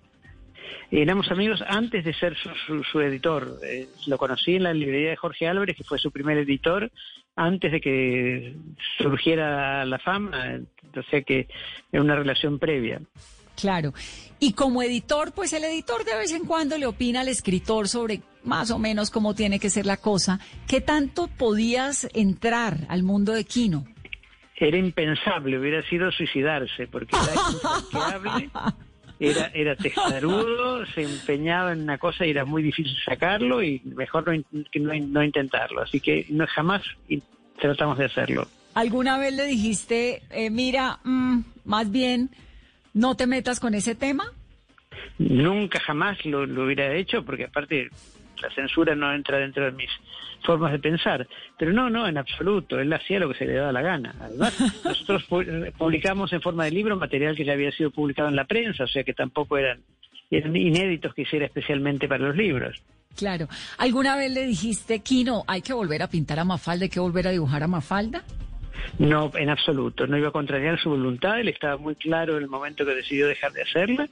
[0.90, 3.60] Éramos amigos antes de ser su, su- su editor.
[3.64, 6.90] Eh, lo conocí en la librería de Jorge Álvarez, que fue su primer editor,
[7.36, 8.56] antes de que
[8.98, 10.62] surgiera la fama.
[10.98, 11.48] O sea que
[11.92, 13.00] es una relación previa.
[13.60, 13.94] Claro.
[14.40, 18.22] Y como editor, pues el editor de vez en cuando le opina al escritor sobre
[18.44, 20.40] más o menos cómo tiene que ser la cosa.
[20.68, 23.86] ¿Qué tanto podías entrar al mundo de Kino?
[24.56, 28.76] Era impensable, hubiera sido suicidarse, porque era
[29.20, 34.26] era, era testarudo, se empeñaba en una cosa y era muy difícil sacarlo y mejor
[34.28, 34.44] no,
[34.80, 35.82] no, in- no intentarlo.
[35.82, 36.82] Así que no jamás
[37.60, 38.48] tratamos de hacerlo.
[38.76, 42.30] ¿Alguna vez le dijiste, eh, mira, mm, más bien,
[42.94, 44.26] no te metas con ese tema?
[45.18, 47.90] Nunca jamás lo, lo hubiera hecho, porque aparte
[48.42, 49.90] la censura no entra dentro de mis
[50.46, 51.28] formas de pensar.
[51.58, 52.80] Pero no, no, en absoluto.
[52.80, 54.16] Él hacía lo que se le daba la gana.
[54.22, 58.36] Además, nosotros pu- publicamos en forma de libro material que ya había sido publicado en
[58.36, 59.82] la prensa, o sea que tampoco eran,
[60.32, 62.82] eran inéditos que hiciera especialmente para los libros.
[63.18, 63.50] Claro.
[63.78, 67.28] ¿Alguna vez le dijiste, Kino, hay que volver a pintar a Mafalda, hay que volver
[67.28, 68.24] a dibujar a Mafalda?
[68.98, 70.08] No, en absoluto.
[70.08, 71.40] No iba a contrariar su voluntad.
[71.40, 74.10] Él estaba muy claro en el momento que decidió dejar de hacerla.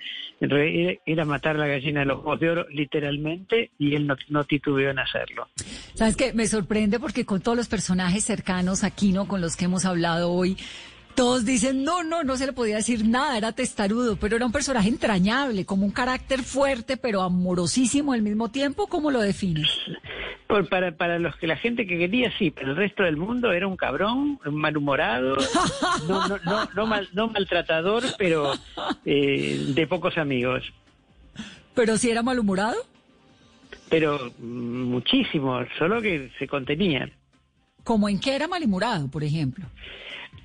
[1.06, 5.00] Era matar la gallina de los ojos de oro, literalmente, y él no, titubeó en
[5.00, 5.48] hacerlo.
[5.94, 6.34] ¿Sabes qué?
[6.34, 10.32] Me sorprende porque con todos los personajes cercanos a Kino con los que hemos hablado
[10.32, 10.58] hoy,
[11.16, 14.52] todos dicen, no, no, no se le podía decir nada, era testarudo, pero era un
[14.52, 18.86] personaje entrañable, como un carácter fuerte, pero amorosísimo al mismo tiempo.
[18.86, 19.68] ¿Cómo lo defines?
[20.48, 23.52] Por- para, para los que la gente que quería, sí, pero el resto del mundo
[23.52, 25.36] era un cabrón, un malhumorado,
[26.08, 28.54] no, no, no, no, mal- no maltratador, pero
[29.06, 30.64] eh, de pocos amigos.
[31.76, 32.78] ¿Pero si era malhumorado?
[33.90, 37.10] Pero mm, muchísimo, solo que se contenía.
[37.84, 39.66] ¿Como en qué era malhumorado, por ejemplo?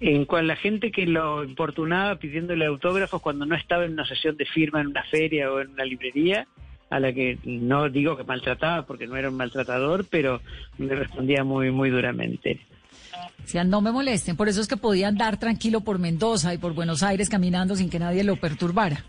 [0.00, 4.36] En cual la gente que lo importunaba pidiéndole autógrafos cuando no estaba en una sesión
[4.36, 6.46] de firma en una feria o en una librería,
[6.92, 10.40] a la que no digo que maltrataba porque no era un maltratador, pero
[10.78, 12.60] me respondía muy, muy duramente.
[13.38, 16.74] Decían, no me molesten, por eso es que podía andar tranquilo por Mendoza y por
[16.74, 19.04] Buenos Aires caminando sin que nadie lo perturbara.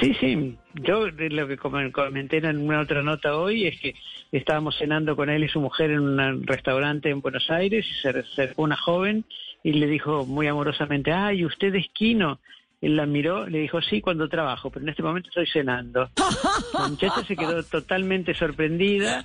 [0.00, 0.54] Sí, sí.
[0.74, 3.94] Yo lo que com- comenté en una otra nota hoy es que
[4.32, 8.10] estábamos cenando con él y su mujer en un restaurante en Buenos Aires y se
[8.10, 9.24] acercó una joven
[9.64, 12.38] y le dijo muy amorosamente, ay, ¿usted es Quino?
[12.80, 16.10] Él la miró, le dijo, sí, cuando trabajo, pero en este momento estoy cenando.
[16.74, 19.24] La muchacha se quedó totalmente sorprendida,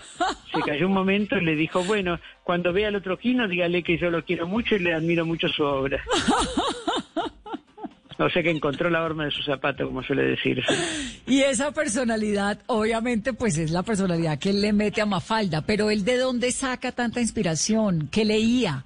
[0.52, 3.98] se cayó un momento y le dijo, bueno, cuando vea al otro Quino, dígale que
[4.00, 6.04] yo lo quiero mucho y le admiro mucho su obra.
[8.20, 10.74] O sea que encontró la horma de su zapato, como suele decirse.
[11.26, 15.90] Y esa personalidad, obviamente, pues es la personalidad que él le mete a Mafalda, pero
[15.90, 18.86] él de dónde saca tanta inspiración, qué leía,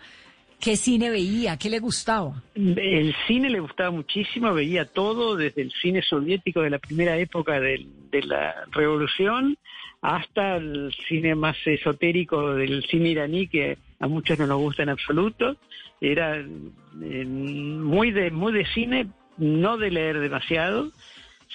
[0.59, 2.41] qué cine veía, qué le gustaba.
[2.55, 7.59] El cine le gustaba muchísimo, veía todo, desde el cine soviético de la primera época
[7.59, 7.85] de,
[8.23, 9.57] la revolución
[10.01, 14.89] hasta el cine más esotérico del cine iraní, que a muchos no nos gusta en
[14.89, 15.57] absoluto.
[16.01, 20.91] Era eh, muy de, muy de cine, no de leer demasiado,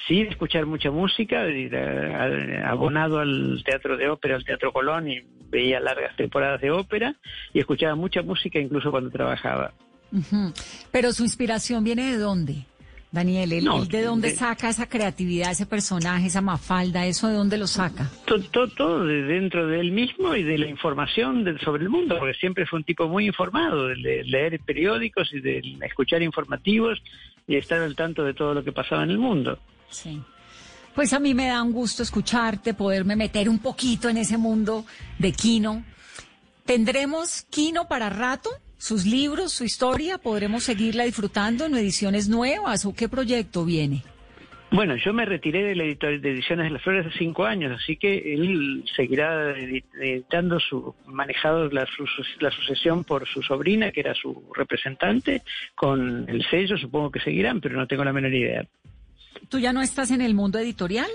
[0.07, 1.44] sí de escuchar mucha música,
[2.66, 5.20] abonado al teatro de ópera, al Teatro Colón, y
[5.53, 7.14] veía largas temporadas de ópera,
[7.55, 9.72] y escuchaba mucha música incluso cuando trabajaba.
[10.90, 12.64] Pero su inspiración viene de dónde,
[13.12, 17.28] Daniel, ¿Él, No, él de dónde de- saca esa creatividad, ese personaje, esa Mafalda, eso
[17.28, 18.11] de dónde lo saca?
[18.26, 21.90] todo, todo, todo de dentro de él mismo y de la información de- sobre el
[21.90, 26.22] mundo, porque siempre fue un tipo muy informado, de le- leer periódicos y de escuchar
[26.22, 27.03] informativos
[27.46, 29.59] y estar al tanto de todo lo que pasaba en el mundo.
[29.90, 30.20] Sí.
[30.95, 34.84] Pues a mí me da un gusto escucharte, poderme meter un poquito en ese mundo
[35.18, 35.84] de Kino.
[36.66, 38.51] ¿Tendremos Kino para rato?
[38.76, 40.18] ¿Sus libros, su historia?
[40.18, 44.03] ¿Podremos seguirla disfrutando en ediciones nuevas o qué proyecto viene?
[44.70, 47.78] Bueno, yo me retiré de la editor- de Ediciones de las Flores hace cinco años,
[47.78, 51.86] así que él seguirá edi- editando su, manejado la,
[52.40, 55.43] la sucesión por su sobrina, que era su representante,
[55.74, 58.66] con el sello, supongo que seguirán, pero no tengo la menor idea.
[59.48, 61.10] ¿Tú ya no estás en el mundo editorial?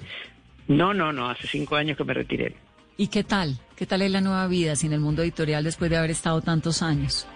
[0.68, 2.56] No, no, no, hace cinco años que me retiré.
[2.98, 3.60] ¿Y qué tal?
[3.76, 6.82] ¿Qué tal es la nueva vida sin el mundo editorial después de haber estado tantos
[6.82, 7.28] años?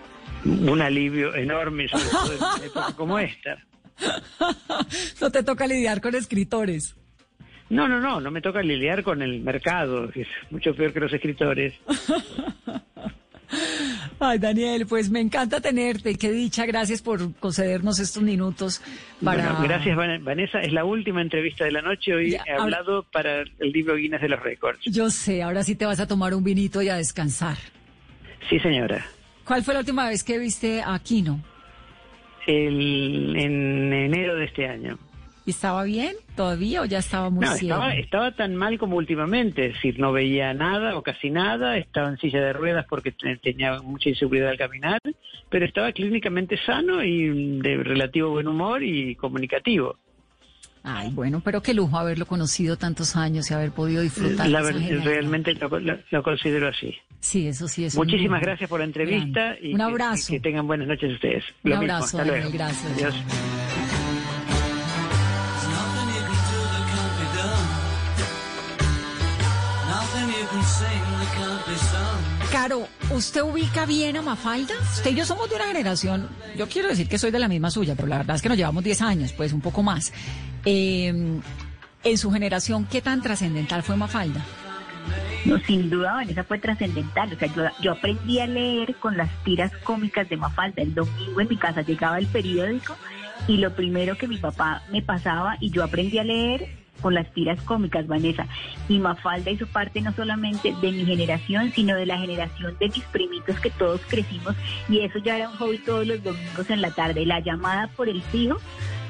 [0.44, 3.58] Un alivio enorme, sobre todo en una época como esta.
[5.22, 6.96] no te toca lidiar con escritores.
[7.70, 11.00] No, no, no, no me toca lidiar con el mercado, que es mucho peor que
[11.00, 11.74] los escritores.
[14.20, 16.16] Ay, Daniel, pues me encanta tenerte.
[16.16, 18.82] Qué dicha, gracias por concedernos estos minutos
[19.24, 19.54] para...
[19.54, 20.62] Bueno, gracias, Vanessa.
[20.62, 22.14] Es la última entrevista de la noche.
[22.14, 24.80] Hoy he hablado para el libro Guinness de los Récords.
[24.86, 27.58] Yo sé, ahora sí te vas a tomar un vinito y a descansar.
[28.50, 29.06] Sí, señora.
[29.46, 31.42] ¿Cuál fue la última vez que viste a Kino?
[32.48, 34.98] El, en enero de este año.
[35.46, 39.68] ¿Y estaba bien todavía o ya estaba muy no, Estaba, estaba, tan mal como últimamente,
[39.68, 43.82] es decir, no veía nada o casi nada, estaba en silla de ruedas porque tenía
[43.82, 45.02] mucha inseguridad al caminar,
[45.50, 49.98] pero estaba clínicamente sano y de relativo buen humor y comunicativo.
[50.84, 54.48] Ay, bueno, pero qué lujo haberlo conocido tantos años y haber podido disfrutar.
[54.48, 56.96] La, realmente lo, considero así.
[57.20, 57.96] Sí, eso sí es.
[57.96, 60.34] Muchísimas gracias por la entrevista y un abrazo.
[60.34, 61.44] Que, tengan buenas noches ustedes.
[61.64, 62.18] Un abrazo,
[62.52, 62.86] gracias.
[62.96, 63.16] Adiós.
[72.52, 74.74] Caro, ¿usted ubica bien a Mafalda?
[74.94, 77.72] Usted y yo somos de una generación, yo quiero decir que soy de la misma
[77.72, 80.12] suya, pero la verdad es que nos llevamos 10 años, pues un poco más.
[80.66, 81.40] Eh,
[82.04, 84.44] en su generación, ¿qué tan trascendental fue Mafalda?
[85.46, 87.34] No, sin duda, Vanessa fue trascendental.
[87.34, 90.82] O sea, yo, yo, aprendí a leer con las tiras cómicas de Mafalda.
[90.82, 92.96] El domingo en mi casa llegaba el periódico
[93.48, 97.32] y lo primero que mi papá me pasaba y yo aprendí a leer con las
[97.34, 98.48] tiras cómicas, Vanessa.
[98.88, 103.04] Y Mafalda hizo parte no solamente de mi generación, sino de la generación de mis
[103.06, 104.56] primitos que todos crecimos.
[104.90, 108.10] Y eso ya era un hobby todos los domingos en la tarde, la llamada por
[108.10, 108.58] el fijo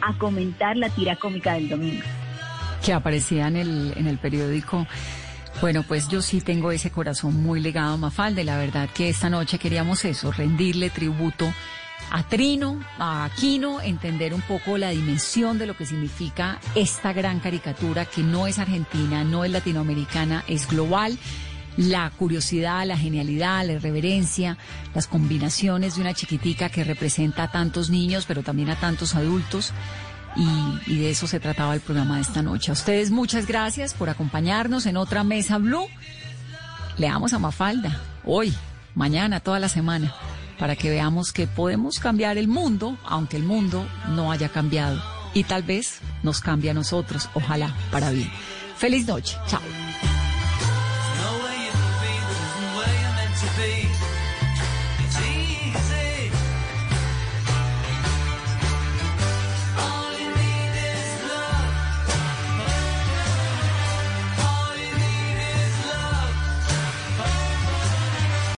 [0.01, 2.03] a comentar la tira cómica del domingo.
[2.83, 4.87] Que aparecía en el, en el periódico.
[5.59, 9.29] Bueno, pues yo sí tengo ese corazón muy legado a Mafalda la verdad que esta
[9.29, 11.53] noche queríamos eso, rendirle tributo
[12.09, 17.39] a Trino, a Aquino, entender un poco la dimensión de lo que significa esta gran
[17.39, 21.17] caricatura que no es argentina, no es latinoamericana, es global.
[21.77, 24.57] La curiosidad, la genialidad, la irreverencia,
[24.93, 29.71] las combinaciones de una chiquitica que representa a tantos niños, pero también a tantos adultos.
[30.35, 32.71] Y, de eso se trataba el programa de esta noche.
[32.71, 35.87] A ustedes muchas gracias por acompañarnos en otra mesa blue.
[36.97, 38.53] Leamos a Mafalda hoy,
[38.95, 40.13] mañana, toda la semana
[40.61, 45.01] para que veamos que podemos cambiar el mundo, aunque el mundo no haya cambiado.
[45.33, 48.31] Y tal vez nos cambie a nosotros, ojalá, para bien.
[48.77, 49.37] Feliz noche.
[49.47, 49.90] Chao.